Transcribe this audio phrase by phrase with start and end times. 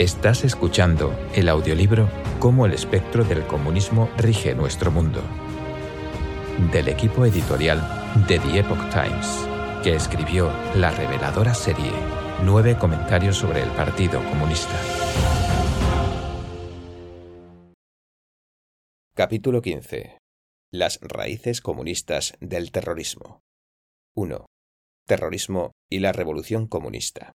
[0.00, 2.08] Estás escuchando el audiolibro
[2.38, 5.20] Cómo el espectro del comunismo rige nuestro mundo,
[6.72, 7.82] del equipo editorial
[8.26, 9.46] de The Epoch Times,
[9.82, 11.92] que escribió la reveladora serie
[12.42, 14.74] Nueve comentarios sobre el Partido Comunista.
[19.12, 20.16] Capítulo 15.
[20.72, 23.42] Las raíces comunistas del terrorismo.
[24.16, 24.46] 1.
[25.06, 27.34] Terrorismo y la revolución comunista.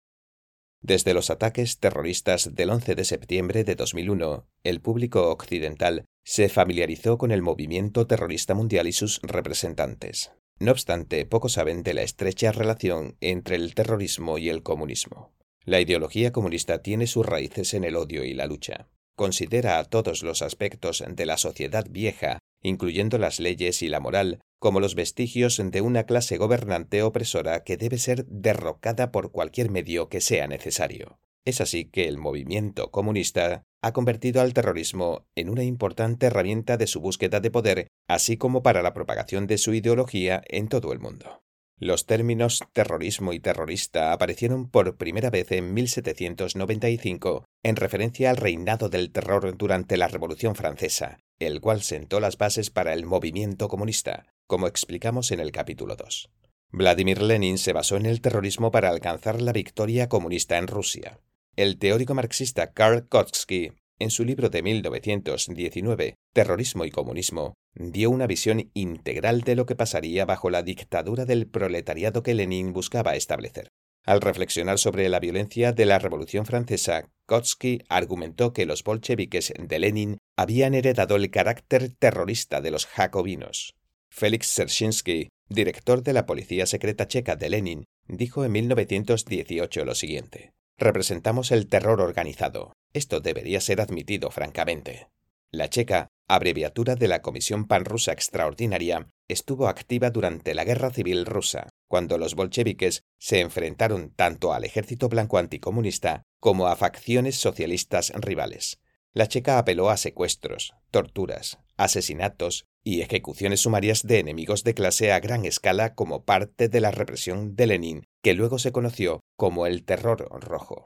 [0.83, 7.17] Desde los ataques terroristas del 11 de septiembre de 2001, el público occidental se familiarizó
[7.17, 10.33] con el movimiento terrorista mundial y sus representantes.
[10.59, 15.33] No obstante, poco saben de la estrecha relación entre el terrorismo y el comunismo.
[15.63, 18.89] La ideología comunista tiene sus raíces en el odio y la lucha.
[19.15, 24.41] Considera a todos los aspectos de la sociedad vieja, incluyendo las leyes y la moral,
[24.63, 30.07] como los vestigios de una clase gobernante opresora que debe ser derrocada por cualquier medio
[30.07, 31.19] que sea necesario.
[31.43, 36.87] Es así que el movimiento comunista ha convertido al terrorismo en una importante herramienta de
[36.87, 40.99] su búsqueda de poder, así como para la propagación de su ideología en todo el
[40.99, 41.43] mundo.
[41.77, 48.87] Los términos terrorismo y terrorista aparecieron por primera vez en 1795 en referencia al reinado
[48.87, 54.32] del terror durante la Revolución Francesa, el cual sentó las bases para el movimiento comunista,
[54.53, 56.29] como explicamos en el capítulo 2.
[56.71, 61.19] Vladimir Lenin se basó en el terrorismo para alcanzar la victoria comunista en Rusia.
[61.55, 68.27] El teórico marxista Karl Kautsky, en su libro de 1919, Terrorismo y Comunismo, dio una
[68.27, 73.69] visión integral de lo que pasaría bajo la dictadura del proletariado que Lenin buscaba establecer.
[74.05, 79.79] Al reflexionar sobre la violencia de la Revolución Francesa, Kautsky argumentó que los bolcheviques de
[79.79, 83.73] Lenin habían heredado el carácter terrorista de los jacobinos.
[84.15, 90.51] Félix Serchinsky, director de la Policía Secreta Checa de Lenin, dijo en 1918 lo siguiente.
[90.77, 92.73] Representamos el terror organizado.
[92.93, 95.07] Esto debería ser admitido francamente.
[95.49, 101.69] La Checa, abreviatura de la Comisión Panrusa Extraordinaria, estuvo activa durante la Guerra Civil Rusa,
[101.87, 108.79] cuando los bolcheviques se enfrentaron tanto al ejército blanco anticomunista como a facciones socialistas rivales.
[109.11, 115.19] La Checa apeló a secuestros, torturas, asesinatos y ejecuciones sumarias de enemigos de clase a
[115.19, 119.83] gran escala como parte de la represión de Lenin, que luego se conoció como el
[119.83, 120.85] Terror Rojo.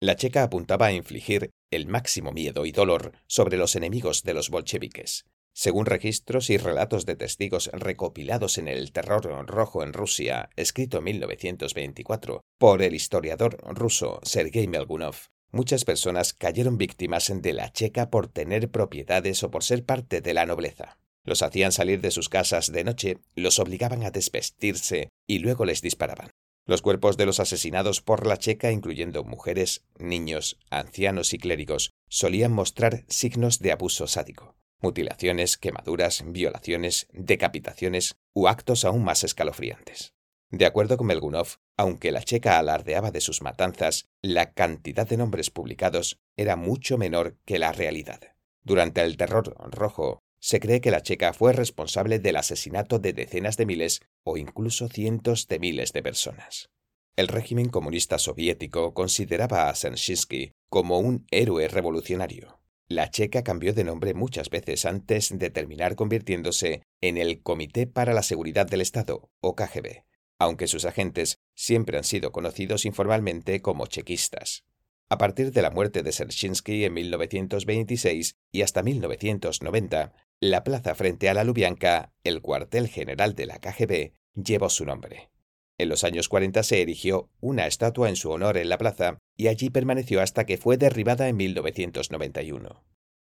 [0.00, 4.48] La Checa apuntaba a infligir el máximo miedo y dolor sobre los enemigos de los
[4.50, 5.24] bolcheviques.
[5.52, 11.04] Según registros y relatos de testigos recopilados en el Terror Rojo en Rusia, escrito en
[11.04, 15.16] 1924 por el historiador ruso Sergei Melgunov,
[15.50, 20.34] muchas personas cayeron víctimas de la Checa por tener propiedades o por ser parte de
[20.34, 20.98] la nobleza.
[21.28, 25.82] Los hacían salir de sus casas de noche, los obligaban a desvestirse y luego les
[25.82, 26.30] disparaban.
[26.64, 32.54] Los cuerpos de los asesinados por la Checa, incluyendo mujeres, niños, ancianos y clérigos, solían
[32.54, 34.56] mostrar signos de abuso sádico.
[34.80, 40.14] Mutilaciones, quemaduras, violaciones, decapitaciones u actos aún más escalofriantes.
[40.48, 45.50] De acuerdo con Melgunov, aunque la checa alardeaba de sus matanzas, la cantidad de nombres
[45.50, 48.20] publicados era mucho menor que la realidad.
[48.62, 53.56] Durante el terror rojo, se cree que la checa fue responsable del asesinato de decenas
[53.56, 56.70] de miles o incluso cientos de miles de personas.
[57.16, 62.60] El régimen comunista soviético consideraba a Serensky como un héroe revolucionario.
[62.86, 68.14] La checa cambió de nombre muchas veces antes de terminar convirtiéndose en el Comité para
[68.14, 70.04] la Seguridad del Estado, o KGB,
[70.38, 74.64] aunque sus agentes siempre han sido conocidos informalmente como chequistas.
[75.10, 81.28] A partir de la muerte de Serchinsky en 1926 y hasta 1990, la plaza frente
[81.28, 85.30] a la Lubyanka, el cuartel general de la KGB, llevó su nombre.
[85.78, 89.48] En los años 40 se erigió una estatua en su honor en la plaza y
[89.48, 92.84] allí permaneció hasta que fue derribada en 1991.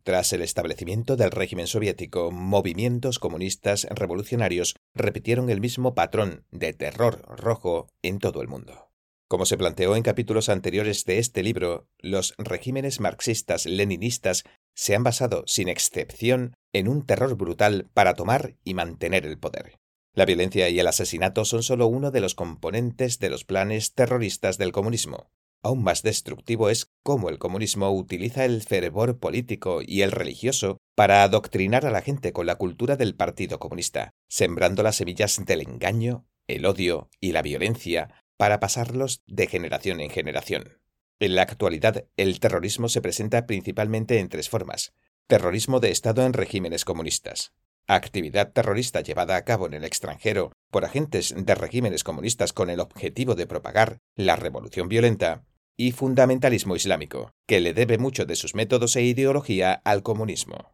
[0.04, 7.24] Tras el establecimiento del régimen soviético, movimientos comunistas revolucionarios repitieron el mismo patrón de terror
[7.28, 8.88] rojo en todo el mundo.
[9.28, 15.44] Como se planteó en capítulos anteriores de este libro, los regímenes marxistas-leninistas se han basado,
[15.48, 19.80] sin excepción, en un terror brutal para tomar y mantener el poder.
[20.14, 24.58] La violencia y el asesinato son solo uno de los componentes de los planes terroristas
[24.58, 25.30] del comunismo.
[25.64, 31.24] Aún más destructivo es cómo el comunismo utiliza el fervor político y el religioso para
[31.24, 36.26] adoctrinar a la gente con la cultura del Partido Comunista, sembrando las semillas del engaño,
[36.48, 40.80] el odio y la violencia para pasarlos de generación en generación.
[41.20, 44.94] En la actualidad, el terrorismo se presenta principalmente en tres formas.
[45.28, 47.52] Terrorismo de Estado en regímenes comunistas.
[47.86, 52.80] Actividad terrorista llevada a cabo en el extranjero por agentes de regímenes comunistas con el
[52.80, 55.44] objetivo de propagar la revolución violenta.
[55.80, 60.74] y fundamentalismo islámico, que le debe mucho de sus métodos e ideología al comunismo.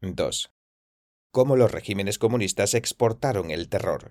[0.00, 0.52] 2.
[1.32, 4.10] Cómo los regímenes comunistas exportaron el terror.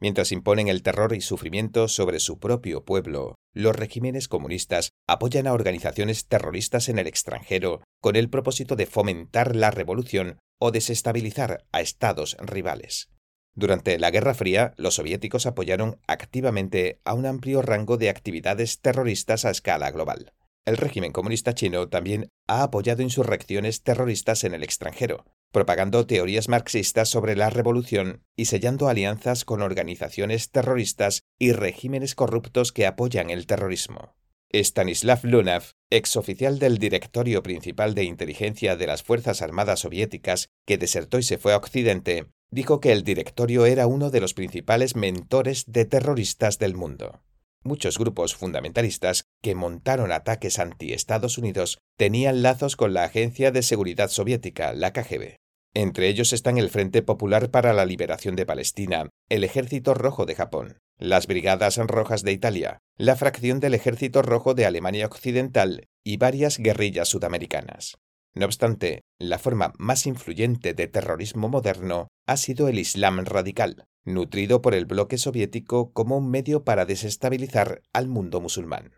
[0.00, 5.52] Mientras imponen el terror y sufrimiento sobre su propio pueblo, los regímenes comunistas apoyan a
[5.52, 11.82] organizaciones terroristas en el extranjero con el propósito de fomentar la revolución o desestabilizar a
[11.82, 13.10] estados rivales.
[13.54, 19.44] Durante la Guerra Fría, los soviéticos apoyaron activamente a un amplio rango de actividades terroristas
[19.44, 20.32] a escala global.
[20.64, 27.08] El régimen comunista chino también ha apoyado insurrecciones terroristas en el extranjero, propagando teorías marxistas
[27.08, 33.46] sobre la revolución y sellando alianzas con organizaciones terroristas y regímenes corruptos que apoyan el
[33.46, 34.14] terrorismo.
[34.52, 41.18] Stanislav Lunav, exoficial del Directorio Principal de Inteligencia de las Fuerzas Armadas Soviéticas, que desertó
[41.18, 45.64] y se fue a Occidente, dijo que el directorio era uno de los principales mentores
[45.68, 47.22] de terroristas del mundo.
[47.62, 54.08] Muchos grupos fundamentalistas que montaron ataques anti-Estados Unidos tenían lazos con la Agencia de Seguridad
[54.08, 55.39] Soviética, la KGB.
[55.74, 60.34] Entre ellos están el Frente Popular para la Liberación de Palestina, el Ejército Rojo de
[60.34, 66.16] Japón, las Brigadas Rojas de Italia, la fracción del Ejército Rojo de Alemania Occidental y
[66.16, 67.98] varias guerrillas sudamericanas.
[68.34, 74.62] No obstante, la forma más influyente de terrorismo moderno ha sido el Islam radical, nutrido
[74.62, 78.94] por el bloque soviético como un medio para desestabilizar al mundo musulmán.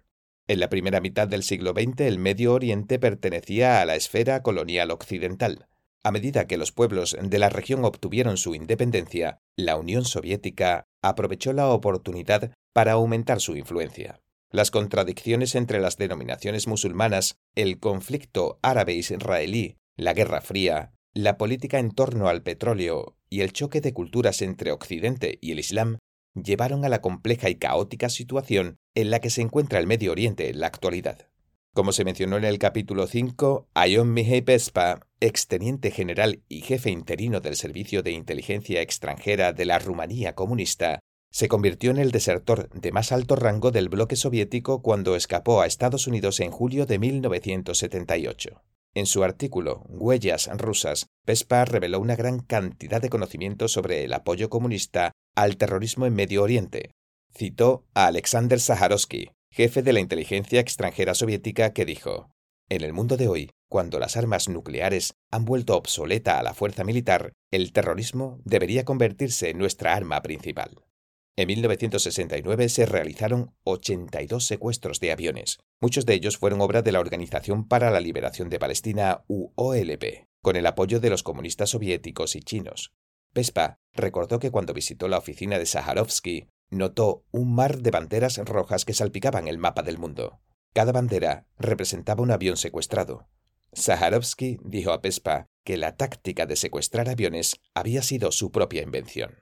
[0.48, 4.90] En la primera mitad del siglo XX el Medio Oriente pertenecía a la esfera colonial
[4.90, 5.66] occidental.
[6.04, 11.52] A medida que los pueblos de la región obtuvieron su independencia, la Unión Soviética aprovechó
[11.52, 14.20] la oportunidad para aumentar su influencia.
[14.50, 21.90] Las contradicciones entre las denominaciones musulmanas, el conflicto árabe-israelí, la Guerra Fría, la política en
[21.90, 25.98] torno al petróleo y el choque de culturas entre Occidente y el Islam
[26.34, 30.48] llevaron a la compleja y caótica situación en la que se encuentra el Medio Oriente
[30.48, 31.28] en la actualidad.
[31.74, 37.40] Como se mencionó en el capítulo 5, Ayon Mihai Pespa, exteniente general y jefe interino
[37.40, 40.98] del Servicio de Inteligencia Extranjera de la Rumanía comunista,
[41.30, 45.66] se convirtió en el desertor de más alto rango del bloque soviético cuando escapó a
[45.66, 48.62] Estados Unidos en julio de 1978.
[48.92, 54.50] En su artículo Huellas rusas, Pespa reveló una gran cantidad de conocimientos sobre el apoyo
[54.50, 56.90] comunista al terrorismo en Medio Oriente.
[57.34, 62.31] Citó a Alexander Saharovsky, jefe de la inteligencia extranjera soviética, que dijo:
[62.69, 66.84] En el mundo de hoy, cuando las armas nucleares han vuelto obsoleta a la fuerza
[66.84, 70.82] militar, el terrorismo debería convertirse en nuestra arma principal.
[71.37, 75.58] En 1969 se realizaron 82 secuestros de aviones.
[75.81, 80.56] Muchos de ellos fueron obra de la Organización para la Liberación de Palestina, UOLP, con
[80.56, 82.93] el apoyo de los comunistas soviéticos y chinos.
[83.32, 88.84] Pespa recordó que cuando visitó la oficina de Saharovsky, notó un mar de banderas rojas
[88.84, 90.40] que salpicaban el mapa del mundo.
[90.72, 93.28] Cada bandera representaba un avión secuestrado.
[93.74, 99.38] Saharovsky dijo a Pespa que la táctica de secuestrar aviones había sido su propia invención.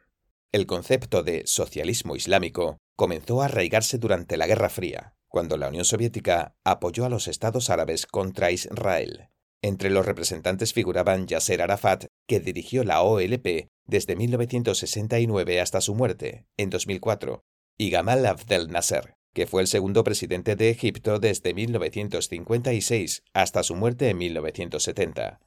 [0.53, 5.85] El concepto de socialismo islámico comenzó a arraigarse durante la Guerra Fría, cuando la Unión
[5.85, 9.29] Soviética apoyó a los estados árabes contra Israel.
[9.63, 16.47] Entre los representantes figuraban Yasser Arafat, que dirigió la OLP desde 1969 hasta su muerte,
[16.57, 17.43] en 2004,
[17.77, 23.75] y Gamal Abdel Nasser, que fue el segundo presidente de Egipto desde 1956 hasta su
[23.77, 25.41] muerte en 1970.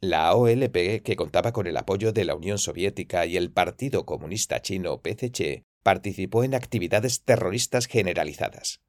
[0.00, 4.62] La OLP, que contaba con el apoyo de la Unión Soviética y el Partido Comunista
[4.62, 8.80] Chino PCC, participó en actividades terroristas generalizadas.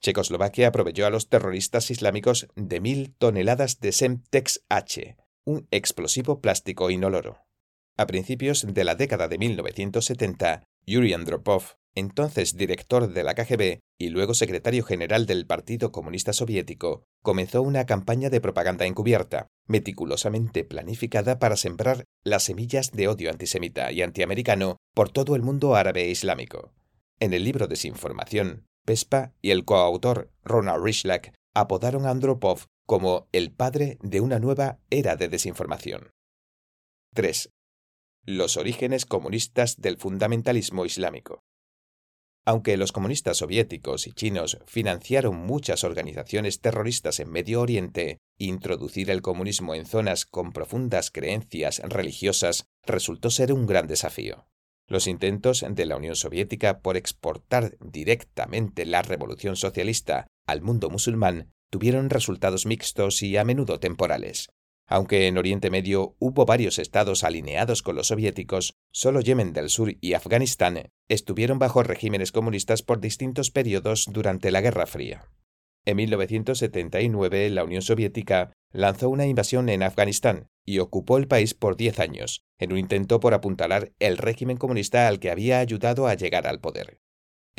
[0.01, 5.17] Checoslovaquia proveyó a los terroristas islámicos de mil toneladas de Semtex H,
[5.49, 7.39] un explosivo plástico inoloro.
[7.97, 14.09] A principios de la década de 1970, Yuri Andropov entonces director de la KGB y
[14.09, 21.39] luego secretario general del Partido Comunista Soviético, comenzó una campaña de propaganda encubierta, meticulosamente planificada
[21.39, 26.09] para sembrar las semillas de odio antisemita y antiamericano por todo el mundo árabe e
[26.09, 26.73] islámico.
[27.19, 33.51] En el libro Desinformación, Pespa y el coautor Ronald Rishlak apodaron a Andropov como el
[33.51, 36.10] padre de una nueva era de desinformación.
[37.13, 37.51] 3.
[38.25, 41.43] Los orígenes comunistas del fundamentalismo islámico.
[42.46, 49.22] Aunque los comunistas soviéticos y chinos financiaron muchas organizaciones terroristas en Medio Oriente, introducir el
[49.22, 54.48] comunismo en zonas con profundas creencias religiosas resultó ser un gran desafío.
[54.88, 61.51] Los intentos de la Unión Soviética por exportar directamente la revolución socialista al mundo musulmán
[61.69, 64.49] tuvieron resultados mixtos y a menudo temporales.
[64.88, 69.95] Aunque en Oriente Medio hubo varios estados alineados con los soviéticos, solo Yemen del Sur
[70.01, 75.29] y Afganistán estuvieron bajo regímenes comunistas por distintos periodos durante la Guerra Fría.
[75.85, 81.77] En 1979, la Unión Soviética lanzó una invasión en Afganistán y ocupó el país por
[81.77, 86.15] diez años, en un intento por apuntalar el régimen comunista al que había ayudado a
[86.15, 86.99] llegar al poder.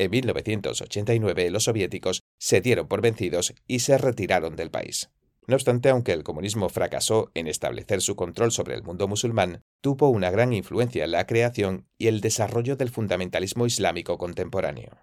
[0.01, 5.11] En 1989, los soviéticos se dieron por vencidos y se retiraron del país.
[5.45, 10.09] No obstante, aunque el comunismo fracasó en establecer su control sobre el mundo musulmán, tuvo
[10.09, 14.97] una gran influencia en la creación y el desarrollo del fundamentalismo islámico contemporáneo.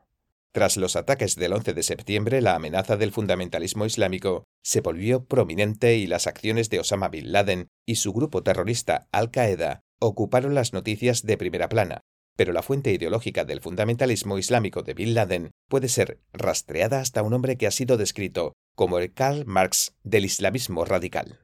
[0.51, 5.97] Tras los ataques del 11 de septiembre, la amenaza del fundamentalismo islámico se volvió prominente
[5.97, 11.23] y las acciones de Osama Bin Laden y su grupo terrorista Al-Qaeda ocuparon las noticias
[11.23, 12.01] de primera plana,
[12.39, 17.33] pero la fuente ideológica del fundamentalismo islámico de Bin Laden puede ser rastreada hasta un
[17.35, 21.41] hombre que ha sido descrito como el Karl Marx del islamismo radical.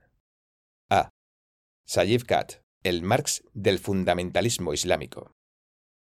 [0.89, 1.11] A.
[1.85, 5.33] Sayyid Kat, el Marx del fundamentalismo islámico.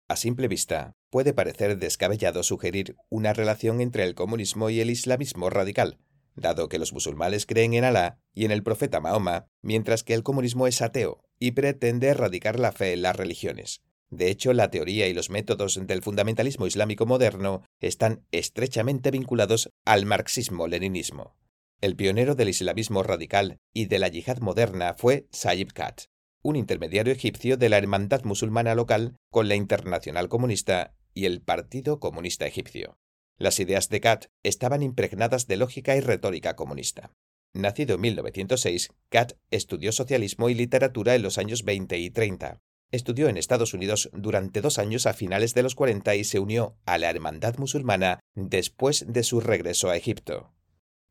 [0.09, 5.49] A simple vista, puede parecer descabellado sugerir una relación entre el comunismo y el islamismo
[5.49, 5.97] radical,
[6.35, 10.23] dado que los musulmanes creen en Alá y en el profeta Mahoma, mientras que el
[10.23, 13.81] comunismo es ateo y pretende erradicar la fe en las religiones.
[14.11, 20.07] De hecho, la teoría y los métodos del fundamentalismo islámico moderno están estrechamente vinculados al
[20.07, 21.37] marxismo-leninismo.
[21.81, 26.03] El pionero del islamismo radical y de la yihad moderna fue Sayyid Kat,
[26.43, 31.99] un intermediario egipcio de la hermandad musulmana local con la Internacional Comunista y el Partido
[31.99, 32.97] Comunista Egipcio.
[33.39, 37.11] Las ideas de Kat estaban impregnadas de lógica y retórica comunista.
[37.53, 42.61] Nacido en 1906, Kat estudió socialismo y literatura en los años 20 y 30.
[42.97, 46.79] Estudió en Estados Unidos durante dos años a finales de los 40 y se unió
[46.87, 50.55] a la Hermandad musulmana después de su regreso a Egipto.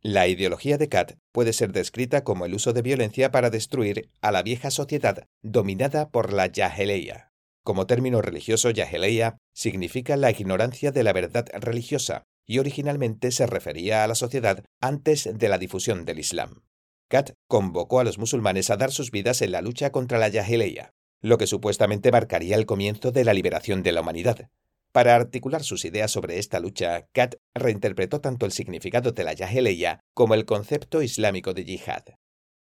[0.01, 4.32] La ideología de Kat puede ser descrita como el uso de violencia para destruir a
[4.32, 7.30] la vieja sociedad dominada por la Yaheleya.
[7.63, 14.04] Como término religioso, Yaheleya significa la ignorancia de la verdad religiosa y originalmente se refería
[14.04, 16.63] a la sociedad antes de la difusión del Islam.
[17.10, 20.96] Kat convocó a los musulmanes a dar sus vidas en la lucha contra la Yaheleya,
[21.25, 24.51] lo que supuestamente marcaría el comienzo de la liberación de la humanidad.
[24.91, 30.01] Para articular sus ideas sobre esta lucha, Kat reinterpretó tanto el significado de la Yaheleya
[30.13, 32.03] como el concepto islámico de yihad.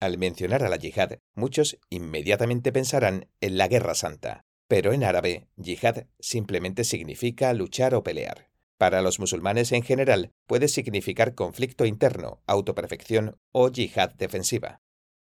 [0.00, 5.46] Al mencionar a la yihad, muchos inmediatamente pensarán en la guerra santa, pero en árabe,
[5.54, 8.50] yihad simplemente significa luchar o pelear.
[8.76, 14.80] Para los musulmanes en general, puede significar conflicto interno, autoperfección o yihad defensiva.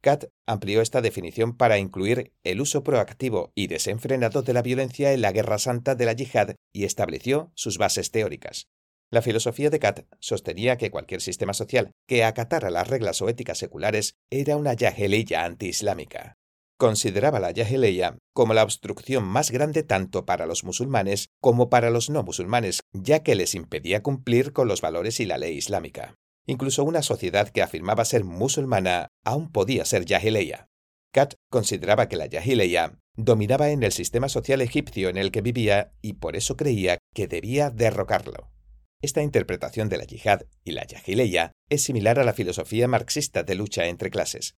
[0.01, 5.22] Kat amplió esta definición para incluir el uso proactivo y desenfrenado de la violencia en
[5.22, 8.68] la guerra santa de la yihad y estableció sus bases teóricas.
[9.12, 13.58] La filosofía de Kat sostenía que cualquier sistema social que acatara las reglas o éticas
[13.58, 16.36] seculares era una yaheleya antiislámica.
[16.77, 22.10] Consideraba la yaheleya como la obstrucción más grande tanto para los musulmanes como para los
[22.10, 26.15] no musulmanes, ya que les impedía cumplir con los valores y la ley islámica.
[26.50, 30.68] Incluso una sociedad que afirmaba ser musulmana aún podía ser yahileya.
[31.13, 35.94] Kat consideraba que la yahileya dominaba en el sistema social egipcio en el que vivía
[36.01, 38.50] y por eso creía que debía derrocarlo.
[39.00, 43.53] Esta interpretación de la yihad y la yahileya es similar a la filosofía marxista de
[43.53, 44.56] lucha entre clases.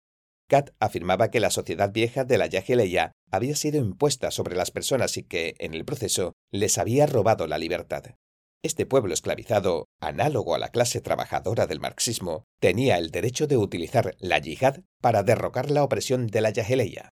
[0.49, 5.16] Kat afirmaba que la sociedad vieja de la yahileya había sido impuesta sobre las personas
[5.16, 8.14] y que, en el proceso, les había robado la libertad.
[8.62, 14.14] Este pueblo esclavizado, análogo a la clase trabajadora del marxismo, tenía el derecho de utilizar
[14.18, 17.08] la yihad para derrocar la opresión de la yaheleya.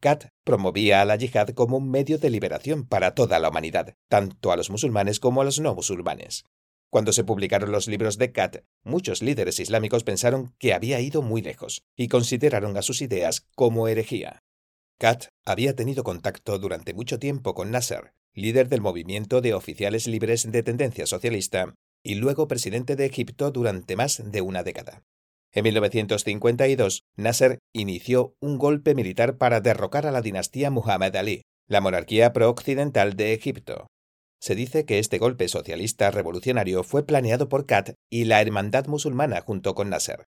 [0.00, 4.50] Kat promovía a la yihad como un medio de liberación para toda la humanidad, tanto
[4.50, 6.44] a los musulmanes como a los no musulmanes.
[6.90, 11.40] Cuando se publicaron los libros de Kat, muchos líderes islámicos pensaron que había ido muy
[11.40, 14.42] lejos y consideraron a sus ideas como herejía.
[15.00, 20.52] Kat había tenido contacto durante mucho tiempo con Nasser, líder del movimiento de oficiales libres
[20.52, 25.02] de tendencia socialista y luego presidente de Egipto durante más de una década.
[25.52, 31.80] En 1952, Nasser inició un golpe militar para derrocar a la dinastía Muhammad Ali, la
[31.80, 33.86] monarquía pro-occidental de Egipto.
[34.38, 39.40] Se dice que este golpe socialista revolucionario fue planeado por Kat y la Hermandad musulmana
[39.40, 40.26] junto con Nasser.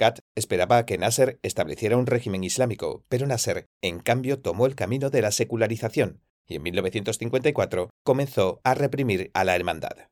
[0.00, 5.10] Kat esperaba que Nasser estableciera un régimen islámico, pero Nasser, en cambio, tomó el camino
[5.10, 10.08] de la secularización, y en 1954 comenzó a reprimir a la hermandad.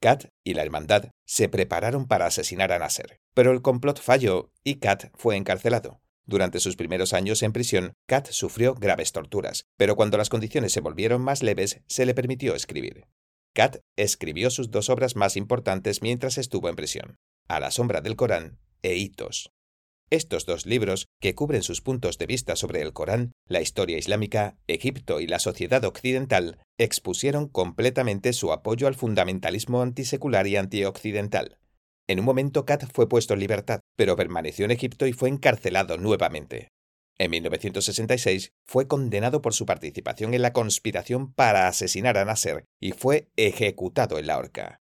[0.00, 4.80] Kat y la hermandad se prepararon para asesinar a Nasser, pero el complot falló y
[4.80, 6.00] Kat fue encarcelado.
[6.26, 10.80] Durante sus primeros años en prisión, Kat sufrió graves torturas, pero cuando las condiciones se
[10.80, 13.06] volvieron más leves, se le permitió escribir.
[13.54, 18.16] Kat escribió sus dos obras más importantes mientras estuvo en prisión, A la sombra del
[18.16, 19.50] Corán e Hitos.
[20.10, 24.56] Estos dos libros, que cubren sus puntos de vista sobre el Corán, la historia islámica,
[24.66, 31.58] Egipto y la sociedad occidental, expusieron completamente su apoyo al fundamentalismo antisecular y antioccidental.
[32.08, 35.98] En un momento Kat fue puesto en libertad, pero permaneció en Egipto y fue encarcelado
[35.98, 36.68] nuevamente.
[37.18, 42.92] En 1966 fue condenado por su participación en la conspiración para asesinar a Nasser y
[42.92, 44.78] fue ejecutado en la horca.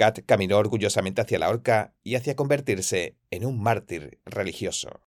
[0.00, 5.02] Kat caminó orgullosamente hacia la horca y hacia convertirse en un mártir religioso.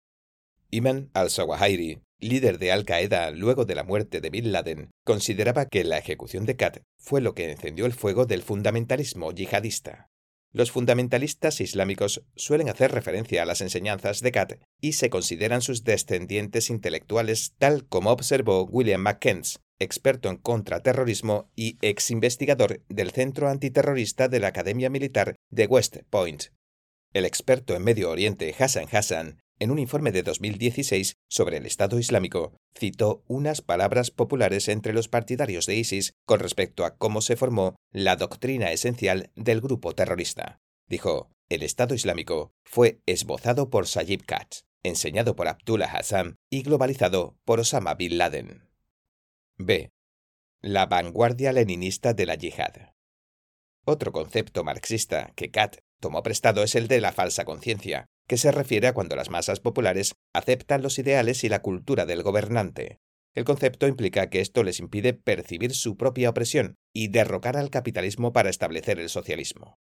[0.69, 5.97] Iman al-Zawahiri, líder de Al-Qaeda luego de la muerte de Bin Laden, consideraba que la
[5.97, 10.11] ejecución de Kat fue lo que encendió el fuego del fundamentalismo yihadista.
[10.53, 15.85] Los fundamentalistas islámicos suelen hacer referencia a las enseñanzas de Kat y se consideran sus
[15.85, 23.49] descendientes intelectuales, tal como observó William McKenzie, experto en contraterrorismo y ex investigador del Centro
[23.49, 26.45] Antiterrorista de la Academia Militar de West Point.
[27.13, 31.99] El experto en Medio Oriente Hassan Hassan, en un informe de 2016 sobre el Estado
[31.99, 37.37] Islámico, citó unas palabras populares entre los partidarios de ISIS con respecto a cómo se
[37.37, 40.59] formó la doctrina esencial del grupo terrorista.
[40.89, 47.37] Dijo, el Estado Islámico fue esbozado por Sajib Katz, enseñado por Abdullah Hassan y globalizado
[47.45, 48.72] por Osama Bin Laden.
[49.59, 49.91] B.
[50.63, 52.95] La vanguardia leninista de la yihad.
[53.85, 58.51] Otro concepto marxista que Kat tomó prestado es el de la falsa conciencia, que se
[58.51, 62.99] refiere a cuando las masas populares aceptan los ideales y la cultura del gobernante.
[63.35, 68.33] El concepto implica que esto les impide percibir su propia opresión y derrocar al capitalismo
[68.33, 69.79] para establecer el socialismo.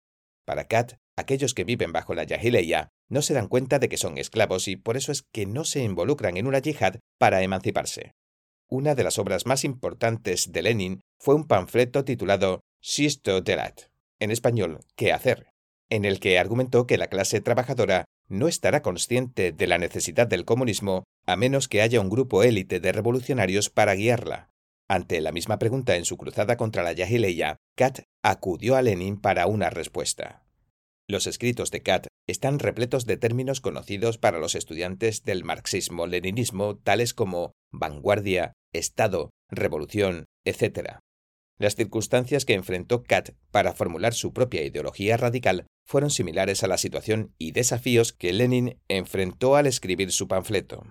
[0.44, 4.18] Para Kat, aquellos que viven bajo la Yahileya no se dan cuenta de que son
[4.18, 8.12] esclavos y por eso es que no se involucran en una yihad para emanciparse.
[8.68, 13.82] Una de las obras más importantes de Lenin fue un panfleto titulado Sisto Delat,
[14.18, 15.48] en español, ¿qué hacer?,
[15.90, 20.44] en el que argumentó que la clase trabajadora no estará consciente de la necesidad del
[20.44, 24.50] comunismo a menos que haya un grupo élite de revolucionarios para guiarla.
[24.88, 29.46] Ante la misma pregunta en su cruzada contra la Yahileya, Kat acudió a Lenin para
[29.46, 30.43] una respuesta.
[31.06, 37.12] Los escritos de Kat están repletos de términos conocidos para los estudiantes del marxismo-leninismo, tales
[37.12, 40.98] como vanguardia, Estado, revolución, etc.
[41.58, 46.78] Las circunstancias que enfrentó Kat para formular su propia ideología radical fueron similares a la
[46.78, 50.84] situación y desafíos que Lenin enfrentó al escribir su panfleto.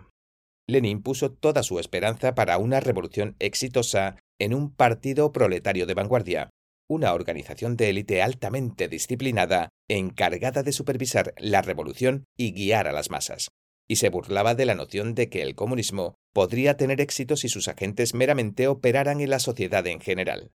[0.69, 6.49] Lenin puso toda su esperanza para una revolución exitosa en un partido proletario de vanguardia,
[6.94, 13.10] una organización de élite altamente disciplinada, encargada de supervisar la revolución y guiar a las
[13.10, 13.50] masas.
[13.88, 17.68] Y se burlaba de la noción de que el comunismo podría tener éxito si sus
[17.68, 20.52] agentes meramente operaran en la sociedad en general.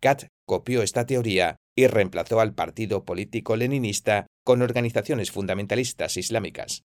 [0.00, 6.82] Kat copió esta teoría y reemplazó al partido político leninista con organizaciones fundamentalistas islámicas.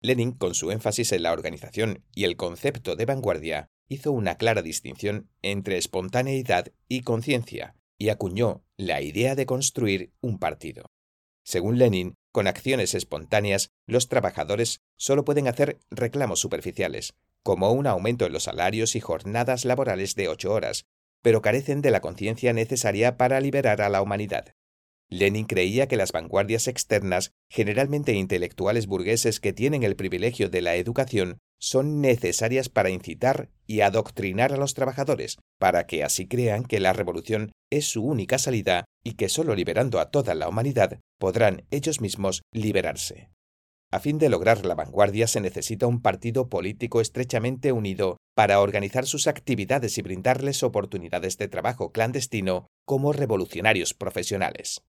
[0.00, 4.62] Lenin, con su énfasis en la organización y el concepto de vanguardia, hizo una clara
[4.62, 10.92] distinción entre espontaneidad y conciencia, y acuñó la idea de construir un partido.
[11.42, 18.26] Según Lenin, con acciones espontáneas, los trabajadores solo pueden hacer reclamos superficiales, como un aumento
[18.26, 20.84] en los salarios y jornadas laborales de ocho horas,
[21.22, 24.54] pero carecen de la conciencia necesaria para liberar a la humanidad.
[25.08, 30.74] Lenin creía que las vanguardias externas, generalmente intelectuales burgueses que tienen el privilegio de la
[30.76, 36.80] educación, son necesarias para incitar y adoctrinar a los trabajadores, para que así crean que
[36.80, 41.64] la revolución es su única salida y que solo liberando a toda la humanidad podrán
[41.70, 43.30] ellos mismos liberarse.
[43.90, 49.06] A fin de lograr la vanguardia se necesita un partido político estrechamente unido para organizar
[49.06, 54.82] sus actividades y brindarles oportunidades de trabajo clandestino como revolucionarios profesionales.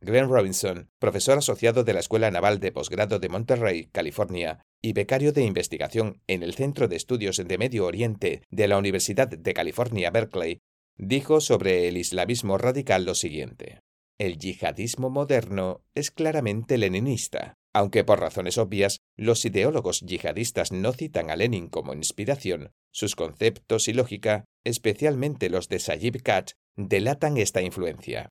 [0.00, 5.32] Glenn Robinson, profesor asociado de la Escuela Naval de Posgrado de Monterrey, California, y becario
[5.32, 10.10] de investigación en el Centro de Estudios de Medio Oriente de la Universidad de California,
[10.10, 10.60] Berkeley,
[10.96, 13.80] dijo sobre el islamismo radical lo siguiente.
[14.18, 21.30] El yihadismo moderno es claramente leninista, aunque por razones obvias los ideólogos yihadistas no citan
[21.30, 27.60] a Lenin como inspiración, sus conceptos y lógica, especialmente los de Sajib Kat, delatan esta
[27.60, 28.30] influencia.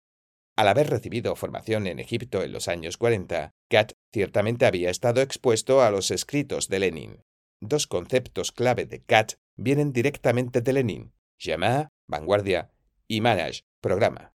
[0.55, 5.81] Al haber recibido formación en Egipto en los años 40, Kat ciertamente había estado expuesto
[5.81, 7.23] a los escritos de Lenin.
[7.61, 12.71] Dos conceptos clave de Kat vienen directamente de Lenin, Yama vanguardia,
[13.07, 14.33] y manage, programa.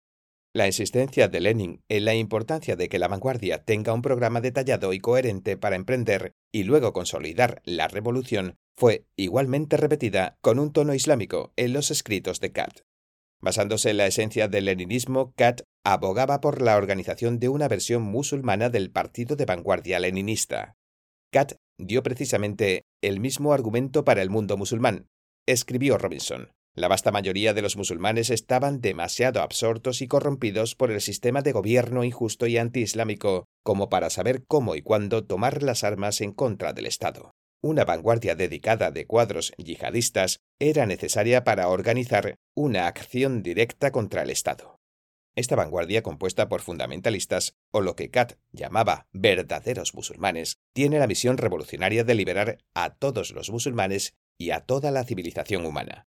[0.53, 4.93] La insistencia de Lenin en la importancia de que la vanguardia tenga un programa detallado
[4.93, 10.93] y coherente para emprender y luego consolidar la revolución fue igualmente repetida con un tono
[10.93, 12.79] islámico en los escritos de Kat.
[13.41, 18.69] Basándose en la esencia del leninismo, Kat abogaba por la organización de una versión musulmana
[18.69, 20.75] del partido de vanguardia leninista.
[21.31, 25.07] Kat dio precisamente el mismo argumento para el mundo musulmán,
[25.47, 26.51] escribió Robinson.
[26.75, 31.51] La vasta mayoría de los musulmanes estaban demasiado absortos y corrompidos por el sistema de
[31.51, 36.73] gobierno injusto y antiislámico como para saber cómo y cuándo tomar las armas en contra
[36.73, 37.31] del Estado.
[37.61, 44.29] Una vanguardia dedicada de cuadros yihadistas era necesaria para organizar una acción directa contra el
[44.29, 44.78] Estado.
[45.35, 51.37] Esta vanguardia, compuesta por fundamentalistas, o lo que Kat llamaba verdaderos musulmanes, tiene la misión
[51.37, 56.07] revolucionaria de liberar a todos los musulmanes y a toda la civilización humana.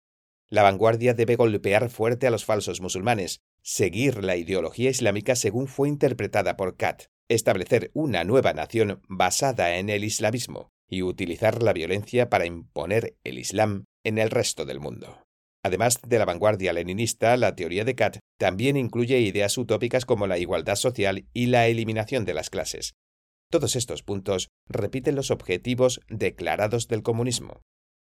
[0.49, 5.89] La vanguardia debe golpear fuerte a los falsos musulmanes, seguir la ideología islámica según fue
[5.89, 12.31] interpretada por Kat, establecer una nueva nación basada en el islamismo y utilizar la violencia
[12.31, 15.26] para imponer el Islam en el resto del mundo.
[15.67, 20.39] Además de la vanguardia leninista, la teoría de Kat también incluye ideas utópicas como la
[20.39, 22.95] igualdad social y la eliminación de las clases.
[23.51, 27.63] Todos estos puntos repiten los objetivos declarados del comunismo.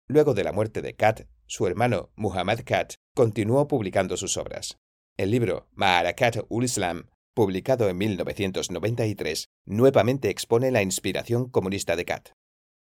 [0.09, 4.77] Luego de la muerte de Kat, su hermano Muhammad Kat continuó publicando sus obras.
[5.17, 12.31] El libro Ma'arakat ul Islam, publicado en 1993, nuevamente expone la inspiración comunista de Kat.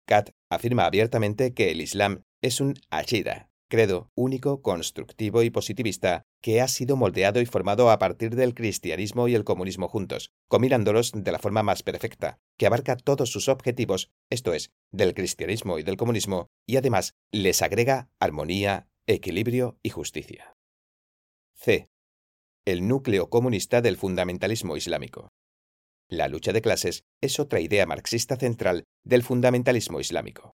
[0.06, 6.60] Kat afirma abiertamente que el Islam es un ashira, credo único, constructivo y positivista que
[6.60, 11.32] ha sido moldeado y formado a partir del cristianismo y el comunismo juntos, combinándolos de
[11.32, 15.98] la forma más perfecta, que abarca todos sus objetivos, esto es, del cristianismo y del
[15.98, 20.58] comunismo, y además les agrega armonía, equilibrio y justicia.
[21.54, 21.90] C.
[22.66, 25.30] El núcleo comunista del fundamentalismo islámico.
[26.08, 30.56] La lucha de clases es otra idea marxista central del fundamentalismo islámico.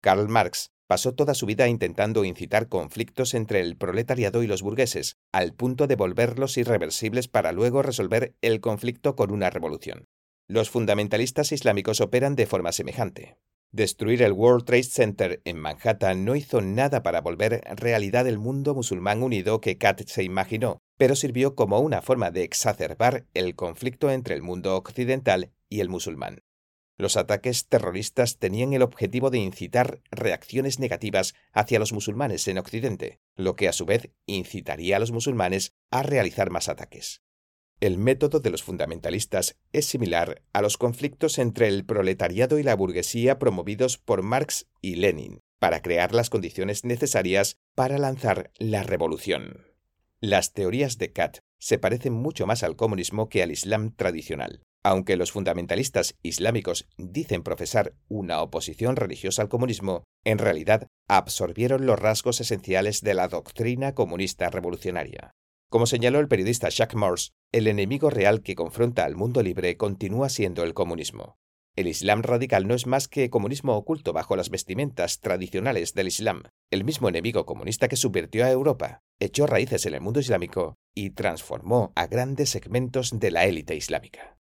[0.00, 5.16] Karl Marx pasó toda su vida intentando incitar conflictos entre el proletariado y los burgueses,
[5.32, 10.04] al punto de volverlos irreversibles para luego resolver el conflicto con una revolución.
[10.48, 13.38] Los fundamentalistas islámicos operan de forma semejante.
[13.70, 18.74] Destruir el World Trade Center en Manhattan no hizo nada para volver realidad el mundo
[18.74, 24.10] musulmán unido que Kat se imaginó, pero sirvió como una forma de exacerbar el conflicto
[24.10, 26.42] entre el mundo occidental y el musulmán.
[26.98, 33.20] Los ataques terroristas tenían el objetivo de incitar reacciones negativas hacia los musulmanes en Occidente,
[33.34, 37.22] lo que a su vez incitaría a los musulmanes a realizar más ataques.
[37.80, 42.76] El método de los fundamentalistas es similar a los conflictos entre el proletariado y la
[42.76, 49.66] burguesía promovidos por Marx y Lenin, para crear las condiciones necesarias para lanzar la revolución.
[50.20, 54.62] Las teorías de Kat se parecen mucho más al comunismo que al Islam tradicional.
[54.84, 61.98] Aunque los fundamentalistas islámicos dicen profesar una oposición religiosa al comunismo, en realidad absorbieron los
[61.98, 65.30] rasgos esenciales de la doctrina comunista revolucionaria.
[65.70, 70.28] Como señaló el periodista Jacques Morse, el enemigo real que confronta al mundo libre continúa
[70.28, 71.36] siendo el comunismo.
[71.74, 76.42] El Islam radical no es más que comunismo oculto bajo las vestimentas tradicionales del Islam,
[76.70, 81.10] el mismo enemigo comunista que subvirtió a Europa, echó raíces en el mundo islámico y
[81.10, 84.41] transformó a grandes segmentos de la élite islámica.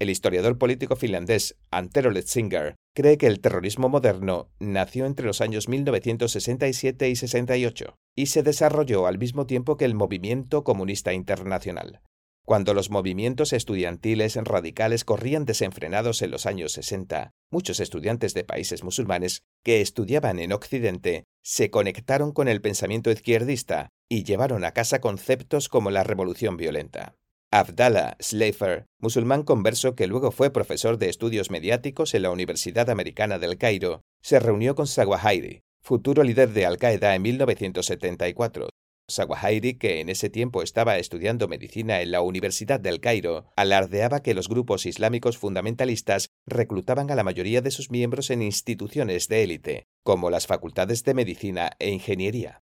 [0.00, 5.68] El historiador político finlandés Antero Letzinger cree que el terrorismo moderno nació entre los años
[5.68, 12.00] 1967 y 68 y se desarrolló al mismo tiempo que el movimiento comunista internacional.
[12.44, 18.84] Cuando los movimientos estudiantiles radicales corrían desenfrenados en los años 60, muchos estudiantes de países
[18.84, 25.00] musulmanes que estudiaban en Occidente se conectaron con el pensamiento izquierdista y llevaron a casa
[25.00, 27.14] conceptos como la revolución violenta.
[27.56, 33.38] Abdallah Slafer, musulmán converso que luego fue profesor de estudios mediáticos en la Universidad Americana
[33.38, 38.70] del Cairo, se reunió con Zawahiri, futuro líder de Al-Qaeda en 1974.
[39.08, 44.34] Zawahiri, que en ese tiempo estaba estudiando medicina en la Universidad del Cairo, alardeaba que
[44.34, 49.86] los grupos islámicos fundamentalistas reclutaban a la mayoría de sus miembros en instituciones de élite,
[50.02, 52.62] como las facultades de medicina e ingeniería.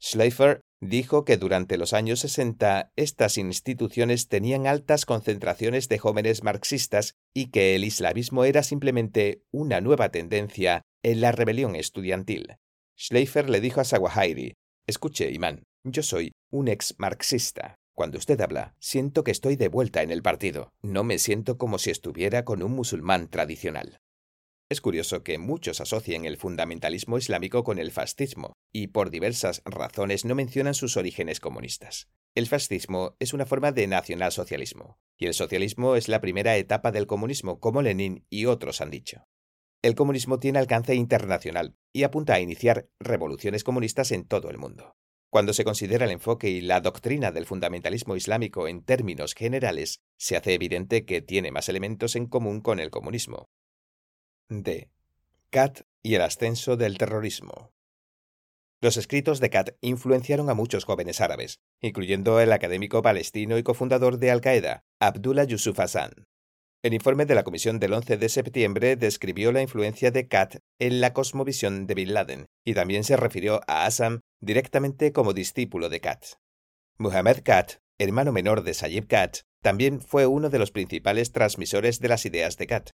[0.00, 7.14] Schleifer dijo que durante los años 60 estas instituciones tenían altas concentraciones de jóvenes marxistas
[7.34, 12.56] y que el islamismo era simplemente una nueva tendencia en la rebelión estudiantil.
[12.96, 14.54] Schleifer le dijo a Zawahiri,
[14.86, 17.76] Escuche, Imán, yo soy un ex marxista.
[17.94, 20.70] Cuando usted habla, siento que estoy de vuelta en el partido.
[20.82, 23.98] No me siento como si estuviera con un musulmán tradicional.
[24.70, 30.26] Es curioso que muchos asocien el fundamentalismo islámico con el fascismo, y por diversas razones
[30.26, 32.10] no mencionan sus orígenes comunistas.
[32.34, 37.06] El fascismo es una forma de nacionalsocialismo, y el socialismo es la primera etapa del
[37.06, 39.24] comunismo, como Lenin y otros han dicho.
[39.80, 44.96] El comunismo tiene alcance internacional y apunta a iniciar revoluciones comunistas en todo el mundo.
[45.30, 50.36] Cuando se considera el enfoque y la doctrina del fundamentalismo islámico en términos generales, se
[50.36, 53.48] hace evidente que tiene más elementos en común con el comunismo.
[54.50, 54.90] D.
[55.50, 57.70] Kat y el ascenso del terrorismo.
[58.80, 64.18] Los escritos de Kat influenciaron a muchos jóvenes árabes, incluyendo el académico palestino y cofundador
[64.18, 66.12] de Al-Qaeda, Abdullah Yusuf Hassan.
[66.82, 71.02] El informe de la Comisión del 11 de septiembre describió la influencia de Kat en
[71.02, 76.00] la cosmovisión de Bin Laden y también se refirió a Hassan directamente como discípulo de
[76.00, 76.24] Kat.
[76.96, 82.08] Muhammad Kat, hermano menor de Sayyid Kat, también fue uno de los principales transmisores de
[82.08, 82.90] las ideas de Kat.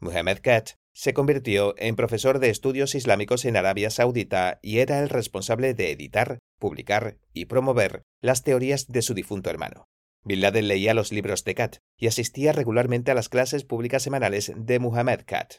[0.00, 5.08] Muhammad Kat se convirtió en profesor de estudios islámicos en Arabia Saudita y era el
[5.08, 9.86] responsable de editar, publicar y promover las teorías de su difunto hermano.
[10.24, 14.52] Bin Laden leía los libros de Kat y asistía regularmente a las clases públicas semanales
[14.54, 15.54] de Muhammad Kat.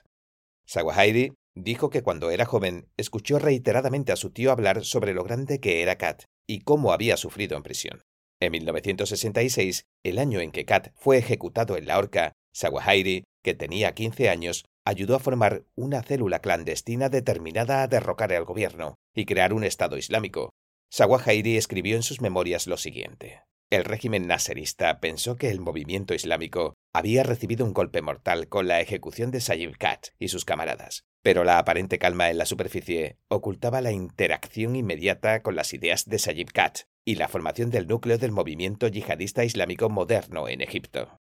[0.66, 5.60] Sawahiri dijo que cuando era joven escuchó reiteradamente a su tío hablar sobre lo grande
[5.60, 8.02] que era Kat y cómo había sufrido en prisión.
[8.40, 13.94] En 1966, el año en que Kat fue ejecutado en la horca, Sawahiri, que tenía
[13.94, 19.54] 15 años, ayudó a formar una célula clandestina determinada a derrocar al gobierno y crear
[19.54, 20.52] un Estado Islámico.
[20.92, 23.44] Sawahiri escribió en sus memorias lo siguiente.
[23.70, 28.82] El régimen nasserista pensó que el movimiento islámico había recibido un golpe mortal con la
[28.82, 33.82] ejecución de Sayyid Kat y sus camaradas, pero la aparente calma en la superficie ocultaba
[33.82, 38.32] la interacción inmediata con las ideas de Sayyid Kat y la formación del núcleo del
[38.32, 41.20] movimiento yihadista islámico moderno en Egipto.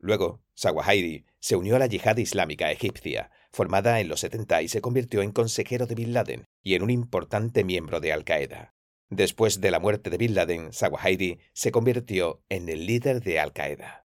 [0.00, 4.80] Luego, Sawahiri se unió a la yihad islámica egipcia, formada en los 70 y se
[4.80, 8.74] convirtió en consejero de Bin Laden y en un importante miembro de Al-Qaeda.
[9.10, 14.06] Después de la muerte de Bin Laden, Sawahiri se convirtió en el líder de Al-Qaeda.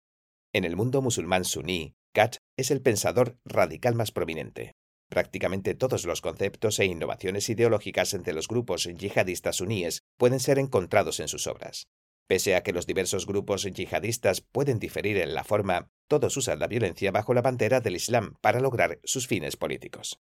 [0.52, 4.74] En el mundo musulmán suní, Kat es el pensador radical más prominente.
[5.10, 11.20] Prácticamente todos los conceptos e innovaciones ideológicas entre los grupos yihadistas suníes pueden ser encontrados
[11.20, 11.88] en sus obras.
[12.28, 16.68] Pese a que los diversos grupos yihadistas pueden diferir en la forma, todos usan la
[16.68, 20.20] violencia bajo la bandera del Islam para lograr sus fines políticos.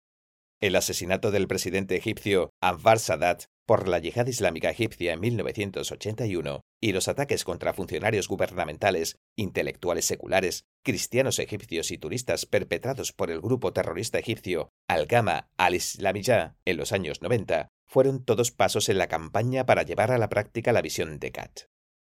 [0.60, 6.92] El asesinato del presidente egipcio Anwar Sadat por la yihad islámica egipcia en 1981 y
[6.92, 13.72] los ataques contra funcionarios gubernamentales, intelectuales seculares, cristianos egipcios y turistas perpetrados por el grupo
[13.72, 19.82] terrorista egipcio Al-Gama al-Islamiyah en los años 90 fueron todos pasos en la campaña para
[19.82, 21.71] llevar a la práctica la visión de Kat.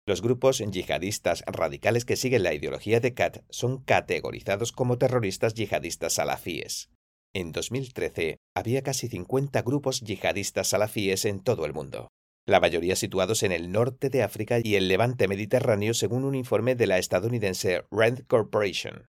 [0.07, 6.15] Los grupos yihadistas radicales que siguen la ideología de Kat son categorizados como terroristas yihadistas
[6.15, 6.91] salafíes.
[7.33, 12.09] En 2013 había casi 50 grupos yihadistas salafíes en todo el mundo,
[12.47, 16.75] la mayoría situados en el norte de África y el levante mediterráneo según un informe
[16.75, 19.07] de la estadounidense Rand Corporation.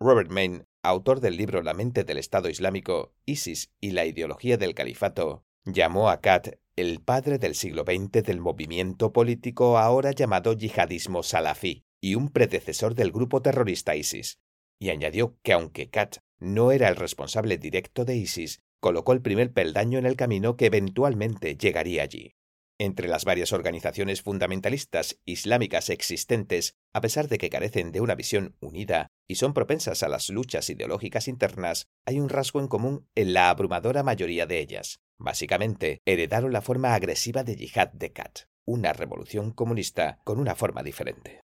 [0.00, 4.74] Robert Main, autor del libro La mente del Estado Islámico, ISIS y la ideología del
[4.74, 11.22] califato, llamó a Kat el padre del siglo XX del movimiento político ahora llamado yihadismo
[11.22, 14.38] salafí y un predecesor del grupo terrorista ISIS,
[14.78, 19.52] y añadió que aunque Kat no era el responsable directo de ISIS, colocó el primer
[19.52, 22.34] peldaño en el camino que eventualmente llegaría allí.
[22.80, 28.56] Entre las varias organizaciones fundamentalistas islámicas existentes, a pesar de que carecen de una visión
[28.58, 33.34] unida y son propensas a las luchas ideológicas internas, hay un rasgo en común en
[33.34, 34.98] la abrumadora mayoría de ellas.
[35.18, 40.82] Básicamente, heredaron la forma agresiva de yihad de Kat, una revolución comunista con una forma
[40.82, 41.42] diferente.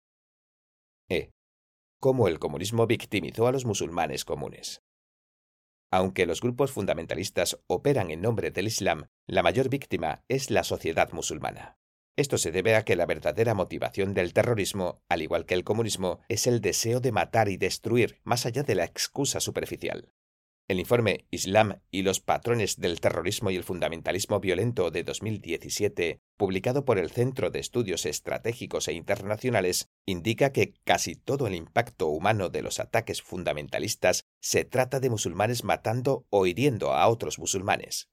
[1.11, 1.33] E.
[2.01, 4.81] Cómo el comunismo victimizó a los musulmanes comunes.
[5.93, 11.11] Aunque los grupos fundamentalistas operan en nombre del Islam, la mayor víctima es la sociedad
[11.13, 11.79] musulmana.
[12.15, 16.21] Esto se debe a que la verdadera motivación del terrorismo, al igual que el comunismo,
[16.29, 20.13] es el deseo de matar y destruir, más allá de la excusa superficial.
[20.69, 26.85] El informe Islam y los patrones del terrorismo y el fundamentalismo violento de 2017, publicado
[26.85, 32.49] por el Centro de Estudios Estratégicos e Internacionales, indica que casi todo el impacto humano
[32.49, 38.09] de los ataques fundamentalistas se trata de musulmanes matando o hiriendo a otros musulmanes.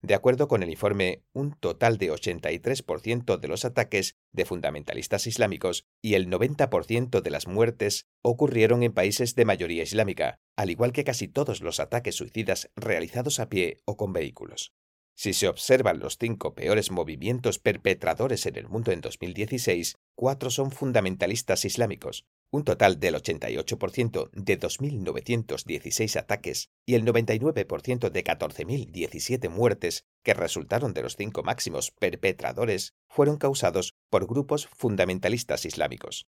[0.00, 5.86] De acuerdo con el informe, un total de 83% de los ataques de fundamentalistas islámicos
[6.00, 11.02] y el 90% de las muertes ocurrieron en países de mayoría islámica, al igual que
[11.02, 14.72] casi todos los ataques suicidas realizados a pie o con vehículos.
[15.16, 20.70] Si se observan los cinco peores movimientos perpetradores en el mundo en 2016, cuatro son
[20.70, 30.04] fundamentalistas islámicos, un total del 88% de 2.916 ataques y el 99% de 14.017 muertes
[30.22, 36.26] que resultaron de los cinco máximos perpetradores fueron causados por grupos fundamentalistas islámicos.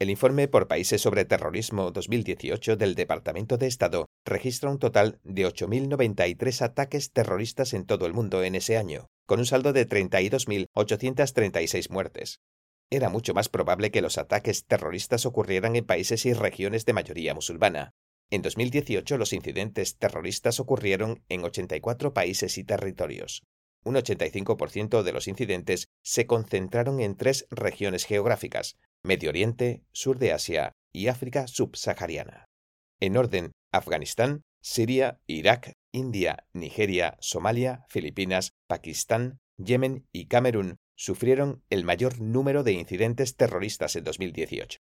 [0.00, 5.46] El informe por países sobre terrorismo 2018 del Departamento de Estado registra un total de
[5.46, 11.90] 8.093 ataques terroristas en todo el mundo en ese año, con un saldo de 32.836
[11.90, 12.40] muertes.
[12.90, 17.34] Era mucho más probable que los ataques terroristas ocurrieran en países y regiones de mayoría
[17.34, 17.94] musulmana.
[18.30, 23.42] En 2018 los incidentes terroristas ocurrieron en 84 países y territorios.
[23.84, 30.32] Un 85% de los incidentes se concentraron en tres regiones geográficas, Medio Oriente, Sur de
[30.32, 32.46] Asia y África subsahariana.
[33.00, 41.84] En orden, Afganistán, Siria, Irak, India, Nigeria, Somalia, Filipinas, Pakistán, Yemen y Camerún sufrieron el
[41.84, 44.80] mayor número de incidentes terroristas en 2018.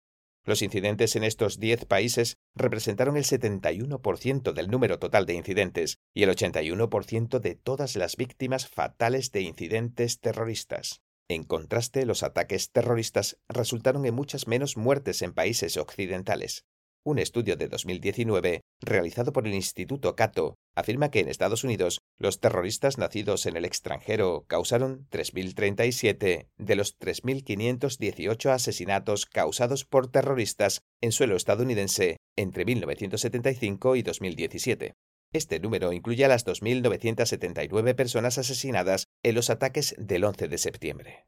[0.45, 6.23] Los incidentes en estos 10 países representaron el 71% del número total de incidentes y
[6.23, 11.03] el 81% de todas las víctimas fatales de incidentes terroristas.
[11.29, 16.65] En contraste, los ataques terroristas resultaron en muchas menos muertes en países occidentales.
[17.07, 22.41] Un estudio de 2019, realizado por el Instituto Cato, afirma que en Estados Unidos los
[22.41, 31.13] terroristas nacidos en el extranjero causaron 3.037 de los 3.518 asesinatos causados por terroristas en
[31.13, 34.95] suelo estadounidense entre 1975 y 2017.
[35.33, 41.27] Este número incluye a las 2.979 personas asesinadas en los ataques del 11 de septiembre.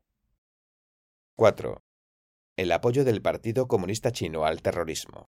[1.37, 1.79] 4.
[2.57, 5.29] El apoyo del Partido Comunista Chino al terrorismo.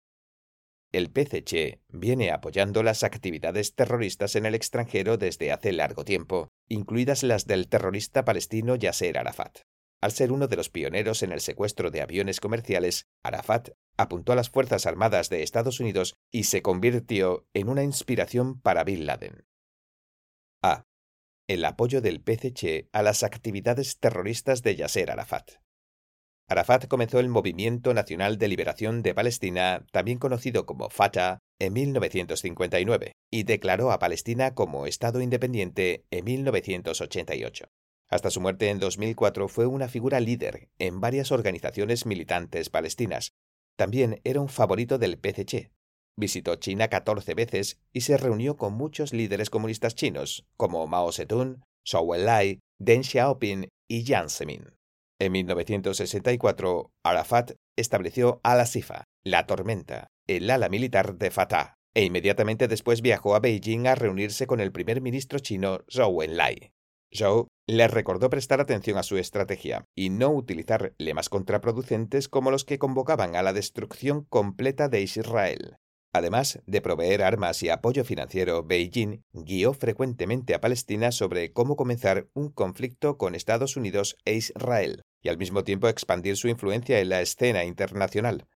[0.92, 7.22] El PCC viene apoyando las actividades terroristas en el extranjero desde hace largo tiempo, incluidas
[7.22, 9.60] las del terrorista palestino Yasser Arafat.
[10.02, 14.36] Al ser uno de los pioneros en el secuestro de aviones comerciales, Arafat apuntó a
[14.36, 19.46] las Fuerzas Armadas de Estados Unidos y se convirtió en una inspiración para Bin Laden.
[20.62, 20.84] A.
[21.48, 25.52] El apoyo del PCC a las actividades terroristas de Yasser Arafat.
[26.52, 33.12] Arafat comenzó el Movimiento Nacional de Liberación de Palestina, también conocido como Fatah, en 1959
[33.30, 37.68] y declaró a Palestina como Estado independiente en 1988.
[38.10, 43.32] Hasta su muerte en 2004 fue una figura líder en varias organizaciones militantes palestinas.
[43.78, 45.70] También era un favorito del PCC.
[46.18, 51.62] Visitó China 14 veces y se reunió con muchos líderes comunistas chinos, como Mao Zedong,
[51.88, 54.81] Zhou Enlai, Deng Xiaoping y Jiang Zemin.
[55.22, 63.02] En 1964, Arafat estableció Al-Asifa, la tormenta, el ala militar de Fatah, e inmediatamente después
[63.02, 66.72] viajó a Beijing a reunirse con el primer ministro chino Zhou Enlai.
[67.14, 72.64] Zhou le recordó prestar atención a su estrategia y no utilizar lemas contraproducentes como los
[72.64, 75.76] que convocaban a la destrucción completa de Israel.
[76.12, 82.26] Además de proveer armas y apoyo financiero, Beijing guió frecuentemente a Palestina sobre cómo comenzar
[82.34, 87.08] un conflicto con Estados Unidos e Israel, y al mismo tiempo expandir su influencia en
[87.08, 88.46] la escena internacional.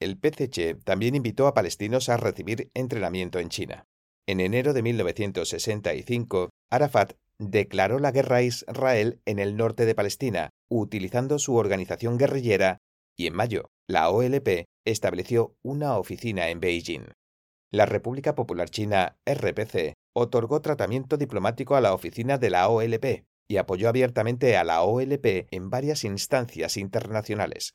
[0.00, 3.86] El PCC también invitó a palestinos a recibir entrenamiento en China.
[4.26, 10.50] En enero de 1965, Arafat declaró la guerra a Israel en el norte de Palestina,
[10.70, 12.78] utilizando su organización guerrillera,
[13.16, 17.12] y en mayo, la OLP estableció una oficina en Beijing.
[17.70, 23.56] La República Popular China, RPC, otorgó tratamiento diplomático a la oficina de la OLP y
[23.58, 27.74] apoyó abiertamente a la OLP en varias instancias internacionales.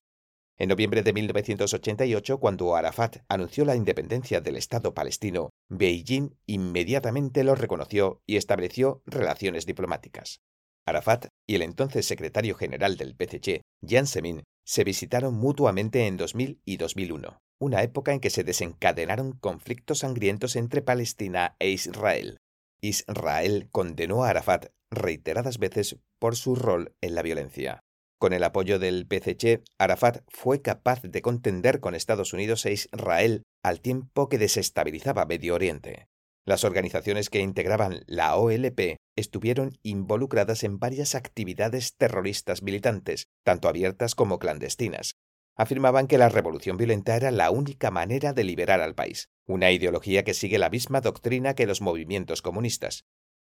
[0.57, 7.55] En noviembre de 1988, cuando Arafat anunció la independencia del Estado palestino, Beijing inmediatamente lo
[7.55, 10.41] reconoció y estableció relaciones diplomáticas.
[10.85, 16.61] Arafat y el entonces secretario general del PCC, Jiang Zemin, se visitaron mutuamente en 2000
[16.65, 22.37] y 2001, una época en que se desencadenaron conflictos sangrientos entre Palestina e Israel.
[22.81, 27.81] Israel condenó a Arafat reiteradas veces por su rol en la violencia.
[28.19, 33.43] Con el apoyo del PCC, Arafat fue capaz de contender con Estados Unidos e Israel
[33.63, 36.07] al tiempo que desestabilizaba Medio Oriente.
[36.45, 44.15] Las organizaciones que integraban la OLP estuvieron involucradas en varias actividades terroristas militantes, tanto abiertas
[44.15, 45.15] como clandestinas.
[45.55, 50.23] Afirmaban que la revolución violenta era la única manera de liberar al país, una ideología
[50.23, 53.03] que sigue la misma doctrina que los movimientos comunistas.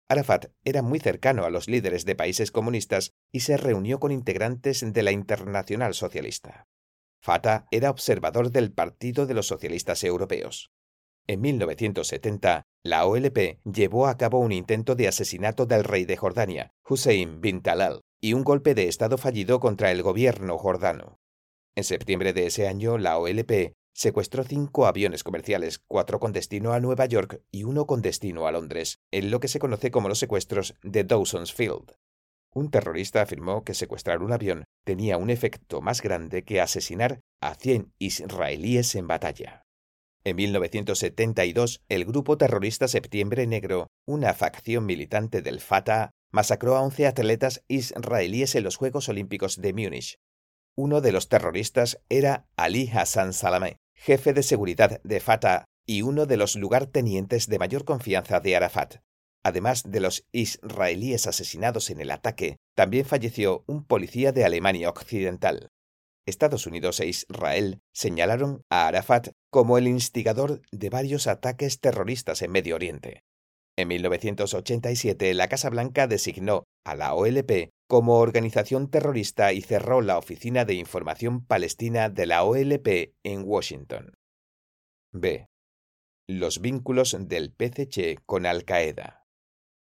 [0.08, 4.84] Arafat era muy cercano a los líderes de países comunistas y se reunió con integrantes
[4.92, 6.68] de la Internacional Socialista.
[7.20, 10.70] Fatah era observador del Partido de los Socialistas Europeos.
[11.26, 16.70] En 1970, la OLP llevó a cabo un intento de asesinato del rey de Jordania,
[16.88, 21.18] Hussein bin Talal, y un golpe de Estado fallido contra el gobierno jordano.
[21.74, 26.80] En septiembre de ese año, la OLP secuestró cinco aviones comerciales, cuatro con destino a
[26.80, 30.18] Nueva York y uno con destino a Londres, en lo que se conoce como los
[30.18, 31.96] secuestros de Dawson's Field.
[32.52, 37.54] Un terrorista afirmó que secuestrar un avión tenía un efecto más grande que asesinar a
[37.54, 39.62] 100 israelíes en batalla.
[40.24, 47.06] En 1972, el grupo terrorista Septiembre Negro, una facción militante del Fatah, masacró a 11
[47.06, 50.18] atletas israelíes en los Juegos Olímpicos de Múnich.
[50.76, 56.26] Uno de los terroristas era Ali Hassan Salameh, jefe de seguridad de Fatah y uno
[56.26, 58.96] de los lugartenientes de mayor confianza de Arafat.
[59.44, 65.70] Además de los israelíes asesinados en el ataque, también falleció un policía de Alemania Occidental.
[66.26, 72.50] Estados Unidos e Israel señalaron a Arafat como el instigador de varios ataques terroristas en
[72.50, 73.22] Medio Oriente.
[73.78, 80.18] En 1987, la Casa Blanca designó a la OLP como organización terrorista y cerró la
[80.18, 84.16] Oficina de Información Palestina de la OLP en Washington.
[85.12, 85.48] B.
[86.28, 89.26] Los vínculos del PCC con Al-Qaeda.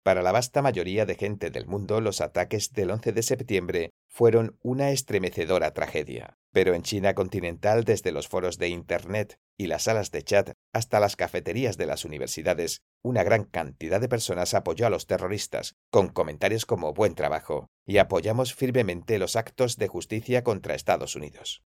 [0.03, 4.57] Para la vasta mayoría de gente del mundo, los ataques del 11 de septiembre fueron
[4.61, 6.38] una estremecedora tragedia.
[6.51, 10.99] Pero en China continental, desde los foros de Internet y las salas de chat hasta
[10.99, 16.09] las cafeterías de las universidades, una gran cantidad de personas apoyó a los terroristas, con
[16.09, 21.61] comentarios como buen trabajo, y apoyamos firmemente los actos de justicia contra Estados Unidos.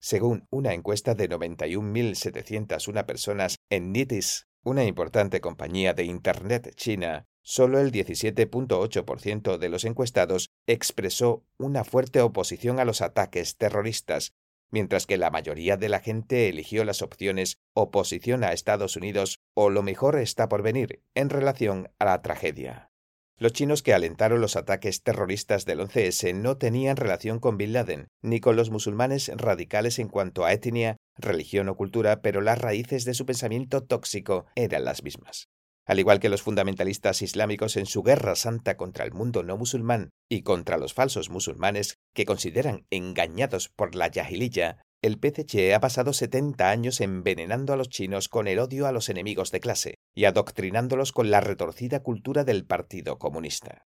[0.00, 7.78] Según una encuesta de 91.701 personas en NITIS, una importante compañía de Internet china, solo
[7.78, 14.32] el 17.8% de los encuestados expresó una fuerte oposición a los ataques terroristas,
[14.72, 19.70] mientras que la mayoría de la gente eligió las opciones oposición a Estados Unidos o
[19.70, 22.90] lo mejor está por venir en relación a la tragedia.
[23.38, 28.08] Los chinos que alentaron los ataques terroristas del 11S no tenían relación con Bin Laden,
[28.22, 33.04] ni con los musulmanes radicales en cuanto a etnia, religión o cultura, pero las raíces
[33.04, 35.48] de su pensamiento tóxico eran las mismas.
[35.86, 40.10] Al igual que los fundamentalistas islámicos en su guerra santa contra el mundo no musulmán
[40.28, 46.12] y contra los falsos musulmanes que consideran engañados por la yahililla, el PCC ha pasado
[46.12, 50.24] 70 años envenenando a los chinos con el odio a los enemigos de clase y
[50.24, 53.84] adoctrinándolos con la retorcida cultura del Partido Comunista.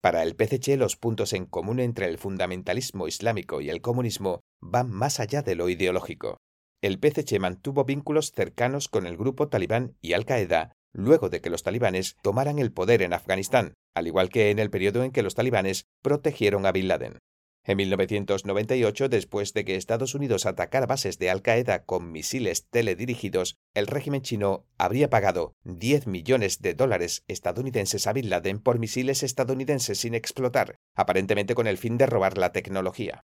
[0.00, 4.90] Para el PCC los puntos en común entre el fundamentalismo islámico y el comunismo van
[4.90, 6.38] más allá de lo ideológico.
[6.82, 11.62] El PCC mantuvo vínculos cercanos con el grupo talibán y Al-Qaeda luego de que los
[11.62, 15.34] talibanes tomaran el poder en Afganistán, al igual que en el periodo en que los
[15.34, 17.18] talibanes protegieron a Bin Laden.
[17.68, 23.88] En 1998, después de que Estados Unidos atacara bases de Al-Qaeda con misiles teledirigidos, el
[23.88, 29.98] régimen chino habría pagado 10 millones de dólares estadounidenses a Bin Laden por misiles estadounidenses
[29.98, 33.24] sin explotar, aparentemente con el fin de robar la tecnología.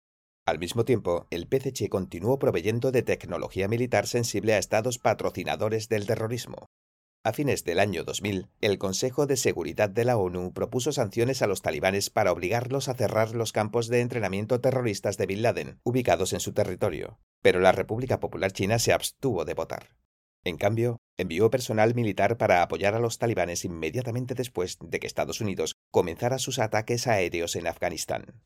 [0.46, 6.08] Al mismo tiempo, el PCC continuó proveyendo de tecnología militar sensible a estados patrocinadores del
[6.08, 6.66] terrorismo.
[7.26, 11.48] A fines del año 2000, el Consejo de Seguridad de la ONU propuso sanciones a
[11.48, 16.34] los talibanes para obligarlos a cerrar los campos de entrenamiento terroristas de Bin Laden, ubicados
[16.34, 19.96] en su territorio, pero la República Popular China se abstuvo de votar.
[20.44, 25.40] En cambio, envió personal militar para apoyar a los talibanes inmediatamente después de que Estados
[25.40, 28.44] Unidos comenzara sus ataques aéreos en Afganistán.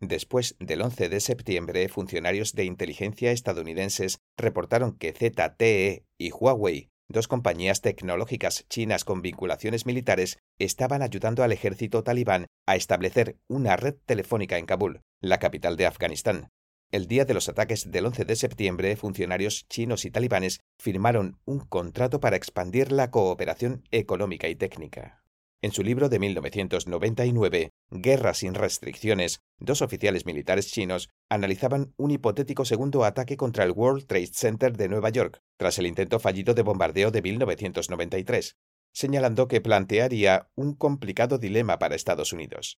[0.00, 7.26] Después del 11 de septiembre, funcionarios de inteligencia estadounidenses reportaron que ZTE y Huawei Dos
[7.26, 13.94] compañías tecnológicas chinas con vinculaciones militares estaban ayudando al ejército talibán a establecer una red
[14.04, 16.50] telefónica en Kabul, la capital de Afganistán.
[16.90, 21.60] El día de los ataques del 11 de septiembre, funcionarios chinos y talibanes firmaron un
[21.60, 25.22] contrato para expandir la cooperación económica y técnica.
[25.60, 32.64] En su libro de 1999, Guerra sin restricciones, dos oficiales militares chinos analizaban un hipotético
[32.64, 36.62] segundo ataque contra el World Trade Center de Nueva York, tras el intento fallido de
[36.62, 38.56] bombardeo de 1993,
[38.92, 42.78] señalando que plantearía un complicado dilema para Estados Unidos.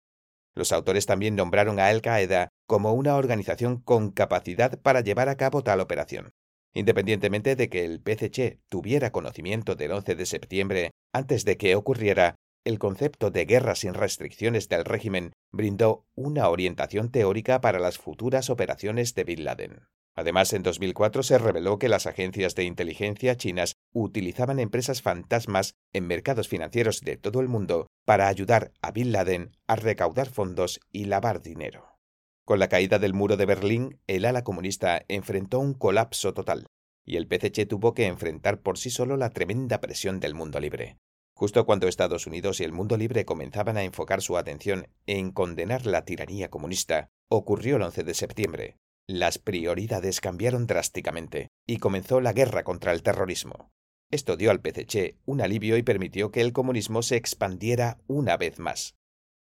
[0.56, 5.64] Los autores también nombraron a Al-Qaeda como una organización con capacidad para llevar a cabo
[5.64, 6.32] tal operación.
[6.74, 12.36] Independientemente de que el PCC tuviera conocimiento del 11 de septiembre antes de que ocurriera,
[12.66, 18.50] el concepto de guerra sin restricciones del régimen brindó una orientación teórica para las futuras
[18.50, 19.82] operaciones de Bin Laden.
[20.16, 26.08] Además, en 2004 se reveló que las agencias de inteligencia chinas utilizaban empresas fantasmas en
[26.08, 31.06] mercados financieros de todo el mundo para ayudar a Bin Laden a recaudar fondos y
[31.06, 31.98] lavar dinero.
[32.44, 36.66] Con la caída del muro de Berlín, el ala comunista enfrentó un colapso total,
[37.06, 40.98] y el PCC tuvo que enfrentar por sí solo la tremenda presión del mundo libre.
[41.40, 45.86] Justo cuando Estados Unidos y el mundo libre comenzaban a enfocar su atención en condenar
[45.86, 48.78] la tiranía comunista, ocurrió el 11 de septiembre.
[49.08, 53.72] las prioridades cambiaron drásticamente y comenzó la guerra contra el terrorismo.
[54.12, 58.60] Esto dio al PCC un alivio y permitió que el comunismo se expandiera una vez
[58.60, 58.96] más.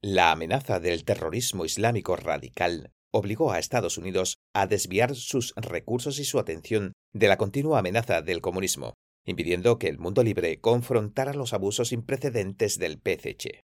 [0.01, 6.25] La amenaza del terrorismo islámico radical obligó a Estados Unidos a desviar sus recursos y
[6.25, 8.95] su atención de la continua amenaza del comunismo,
[9.25, 13.65] impidiendo que el mundo libre confrontara los abusos sin precedentes del PCC.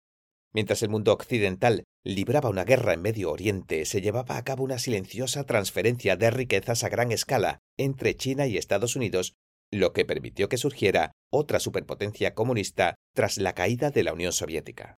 [0.53, 4.79] Mientras el mundo occidental libraba una guerra en Medio Oriente, se llevaba a cabo una
[4.79, 9.35] silenciosa transferencia de riquezas a gran escala entre China y Estados Unidos,
[9.71, 14.95] lo que permitió que surgiera otra superpotencia comunista tras la caída de la Unión Soviética.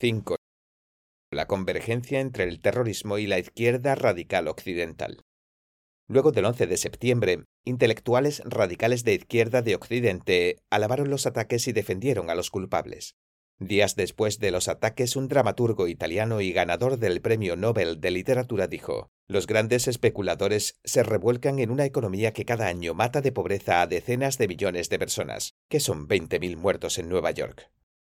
[0.00, 0.36] 5.
[1.32, 5.22] La convergencia entre el terrorismo y la izquierda radical occidental.
[6.12, 11.72] Luego del 11 de septiembre, intelectuales radicales de izquierda de Occidente alabaron los ataques y
[11.72, 13.16] defendieron a los culpables.
[13.58, 18.66] Días después de los ataques, un dramaturgo italiano y ganador del Premio Nobel de Literatura
[18.66, 23.80] dijo, Los grandes especuladores se revuelcan en una economía que cada año mata de pobreza
[23.80, 27.70] a decenas de millones de personas, que son 20.000 muertos en Nueva York.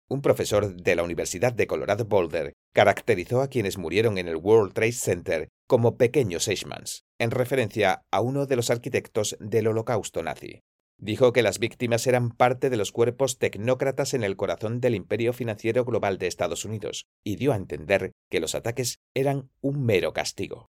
[0.08, 4.74] Un profesor de la Universidad de Colorado Boulder caracterizó a quienes murieron en el World
[4.74, 10.62] Trade Center como pequeños Eichmanns, en referencia a uno de los arquitectos del holocausto nazi.
[11.00, 15.32] Dijo que las víctimas eran parte de los cuerpos tecnócratas en el corazón del imperio
[15.32, 20.14] financiero global de Estados Unidos, y dio a entender que los ataques eran un mero
[20.14, 20.72] castigo.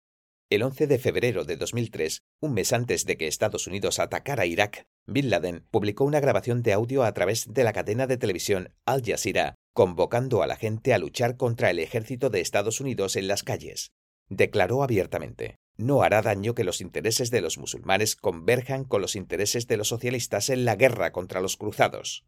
[0.50, 4.86] El 11 de febrero de 2003, un mes antes de que Estados Unidos atacara Irak,
[5.08, 9.04] Bin Laden publicó una grabación de audio a través de la cadena de televisión Al
[9.04, 13.44] Jazeera, convocando a la gente a luchar contra el ejército de Estados Unidos en las
[13.44, 13.92] calles.
[14.30, 19.68] Declaró abiertamente, no hará daño que los intereses de los musulmanes converjan con los intereses
[19.68, 22.26] de los socialistas en la guerra contra los cruzados.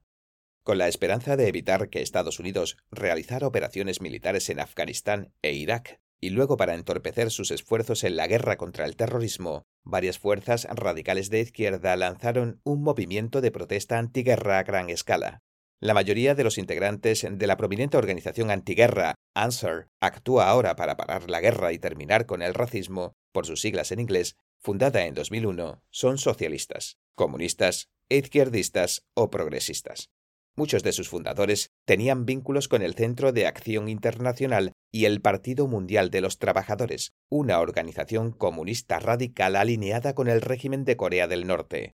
[0.64, 6.02] Con la esperanza de evitar que Estados Unidos realizara operaciones militares en Afganistán e Irak,
[6.20, 11.30] y luego para entorpecer sus esfuerzos en la guerra contra el terrorismo, varias fuerzas radicales
[11.30, 15.44] de izquierda lanzaron un movimiento de protesta antiguerra a gran escala.
[15.86, 21.30] La mayoría de los integrantes de la prominente organización antiguerra Answer actúa ahora para parar
[21.30, 25.84] la guerra y terminar con el racismo, por sus siglas en inglés, fundada en 2001,
[25.92, 30.10] son socialistas, comunistas, izquierdistas o progresistas.
[30.56, 35.68] Muchos de sus fundadores tenían vínculos con el Centro de Acción Internacional y el Partido
[35.68, 41.46] Mundial de los Trabajadores, una organización comunista radical alineada con el régimen de Corea del
[41.46, 41.94] Norte.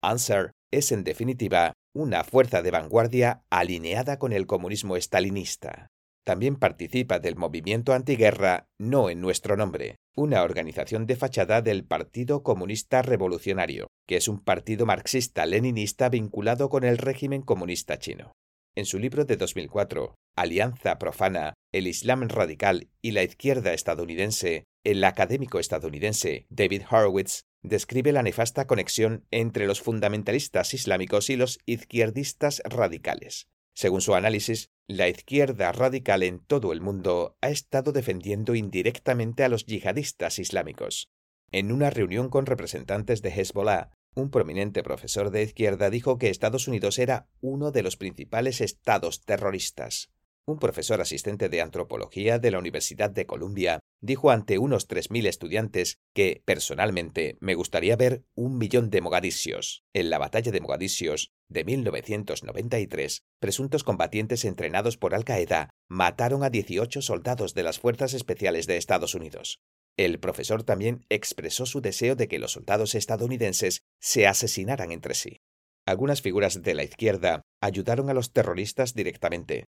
[0.00, 5.88] Answer es, en definitiva, una fuerza de vanguardia alineada con el comunismo estalinista.
[6.26, 12.42] También participa del movimiento antiguerra No en nuestro nombre, una organización de fachada del Partido
[12.42, 18.32] Comunista Revolucionario, que es un partido marxista-leninista vinculado con el régimen comunista chino.
[18.74, 25.02] En su libro de 2004, Alianza Profana, el Islam Radical y la Izquierda Estadounidense, el
[25.02, 32.62] académico estadounidense David Horowitz describe la nefasta conexión entre los fundamentalistas islámicos y los izquierdistas
[32.64, 33.48] radicales.
[33.74, 39.48] Según su análisis, la izquierda radical en todo el mundo ha estado defendiendo indirectamente a
[39.48, 41.10] los yihadistas islámicos.
[41.52, 46.68] En una reunión con representantes de Hezbollah, un prominente profesor de izquierda dijo que Estados
[46.68, 50.10] Unidos era uno de los principales estados terroristas.
[50.48, 55.98] Un profesor asistente de antropología de la Universidad de Columbia dijo ante unos 3.000 estudiantes
[56.14, 59.82] que, personalmente, me gustaría ver un millón de mogadisios.
[59.92, 67.02] En la batalla de Mogadisios de 1993, presuntos combatientes entrenados por Al-Qaeda mataron a 18
[67.02, 69.58] soldados de las Fuerzas Especiales de Estados Unidos.
[69.96, 75.40] El profesor también expresó su deseo de que los soldados estadounidenses se asesinaran entre sí.
[75.86, 79.66] Algunas figuras de la izquierda ayudaron a los terroristas directamente,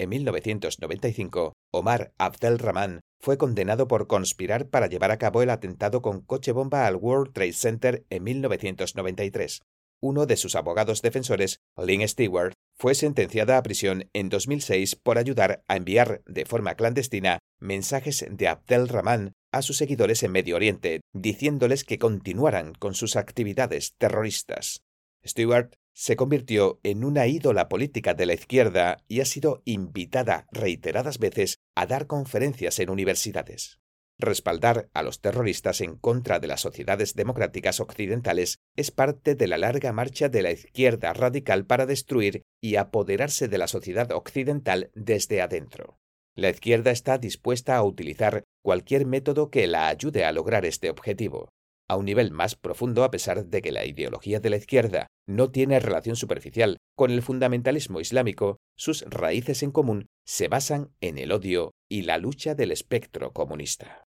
[0.00, 6.00] en 1995, Omar Abdel Rahman fue condenado por conspirar para llevar a cabo el atentado
[6.00, 9.60] con coche bomba al World Trade Center en 1993.
[10.00, 15.62] Uno de sus abogados defensores, Lynn Stewart, fue sentenciada a prisión en 2006 por ayudar
[15.68, 21.02] a enviar de forma clandestina mensajes de Abdel Rahman a sus seguidores en Medio Oriente,
[21.12, 24.80] diciéndoles que continuaran con sus actividades terroristas.
[25.26, 31.18] Stewart se convirtió en una ídola política de la izquierda y ha sido invitada reiteradas
[31.18, 33.80] veces a dar conferencias en universidades.
[34.18, 39.56] Respaldar a los terroristas en contra de las sociedades democráticas occidentales es parte de la
[39.56, 45.40] larga marcha de la izquierda radical para destruir y apoderarse de la sociedad occidental desde
[45.40, 45.98] adentro.
[46.34, 51.50] La izquierda está dispuesta a utilizar cualquier método que la ayude a lograr este objetivo
[51.90, 55.50] a un nivel más profundo a pesar de que la ideología de la izquierda no
[55.50, 61.32] tiene relación superficial con el fundamentalismo islámico, sus raíces en común se basan en el
[61.32, 64.04] odio y la lucha del espectro comunista.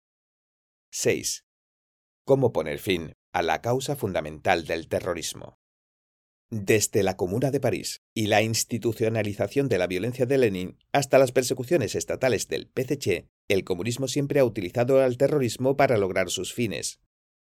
[0.93, 1.45] 6.
[2.26, 5.57] cómo poner fin a la causa fundamental del terrorismo.
[6.51, 11.33] Desde la Comuna de París y la institucionalización de la violencia de Lenin hasta las
[11.33, 17.01] persecuciones estatales del PCC, el comunismo siempre ha utilizado al terrorismo para lograr sus fines.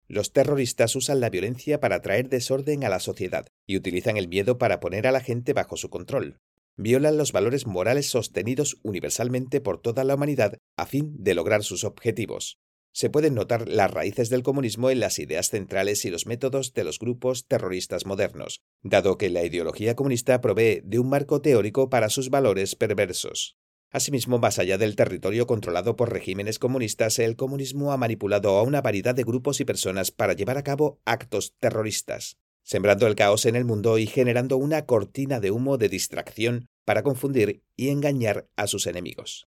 [0.09, 4.57] Los terroristas usan la violencia para traer desorden a la sociedad y utilizan el miedo
[4.57, 6.39] para poner a la gente bajo su control.
[6.77, 11.85] Violan los valores morales sostenidos universalmente por toda la humanidad a fin de lograr sus
[11.85, 12.59] objetivos.
[12.93, 16.85] Se pueden notar las raíces del comunismo en las ideas centrales y los métodos de
[16.85, 22.09] los grupos terroristas modernos, dado que la ideología comunista provee de un marco teórico para
[22.09, 23.59] sus valores perversos.
[23.91, 28.83] Asimismo, más allá del territorio controlado por regímenes comunistas, el comunismo ha manipulado a una
[28.83, 33.57] variedad de grupos y personas para llevar a cabo actos terroristas, sembrando el caos en
[33.57, 38.67] el mundo y generando una cortina de humo de distracción para confundir y engañar a
[38.67, 39.47] sus enemigos.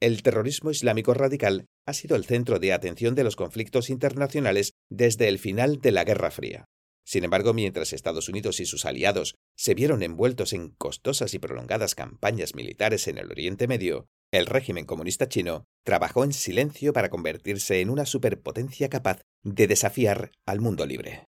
[0.00, 5.28] El terrorismo islámico radical ha sido el centro de atención de los conflictos internacionales desde
[5.28, 6.64] el final de la Guerra Fría.
[7.04, 11.94] Sin embargo, mientras Estados Unidos y sus aliados se vieron envueltos en costosas y prolongadas
[11.94, 17.80] campañas militares en el Oriente Medio, el régimen comunista chino trabajó en silencio para convertirse
[17.80, 21.28] en una superpotencia capaz de desafiar al mundo libre.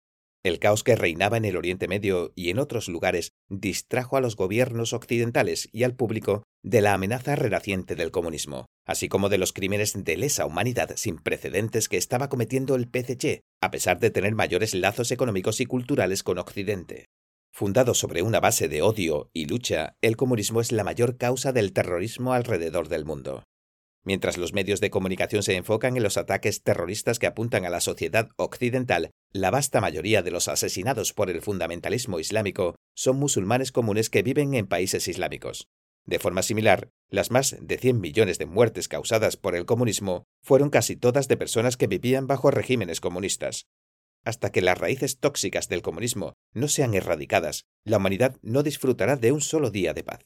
[0.44, 4.36] El caos que reinaba en el Oriente Medio y en otros lugares distrajo a los
[4.36, 9.54] gobiernos occidentales y al público de la amenaza renaciente del comunismo, así como de los
[9.54, 14.36] crímenes de lesa humanidad sin precedentes que estaba cometiendo el PCC, a pesar de tener
[14.36, 17.06] mayores lazos económicos y culturales con Occidente.
[17.52, 21.74] Fundado sobre una base de odio y lucha, el comunismo es la mayor causa del
[21.74, 23.44] terrorismo alrededor del mundo.
[24.04, 27.82] Mientras los medios de comunicación se enfocan en los ataques terroristas que apuntan a la
[27.82, 34.10] sociedad occidental, la vasta mayoría de los asesinados por el fundamentalismo islámico son musulmanes comunes
[34.10, 35.68] que viven en países islámicos.
[36.10, 40.72] De forma similar, las más de 100 millones de muertes causadas por el comunismo fueron
[40.72, 43.68] casi todas de personas que vivían bajo regímenes comunistas.
[44.26, 49.32] Hasta que las raíces tóxicas del comunismo no sean erradicadas, la humanidad no disfrutará de
[49.32, 50.26] un solo día de paz.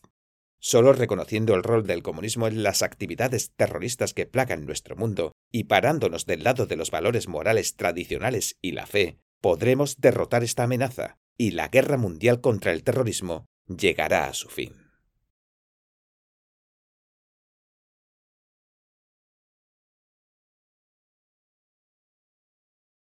[0.58, 5.66] Solo reconociendo el rol del comunismo en las actividades terroristas que plagan nuestro mundo y
[5.66, 11.18] parándonos del lado de los valores morales tradicionales y la fe, podremos derrotar esta amenaza
[11.38, 14.83] y la guerra mundial contra el terrorismo llegará a su fin.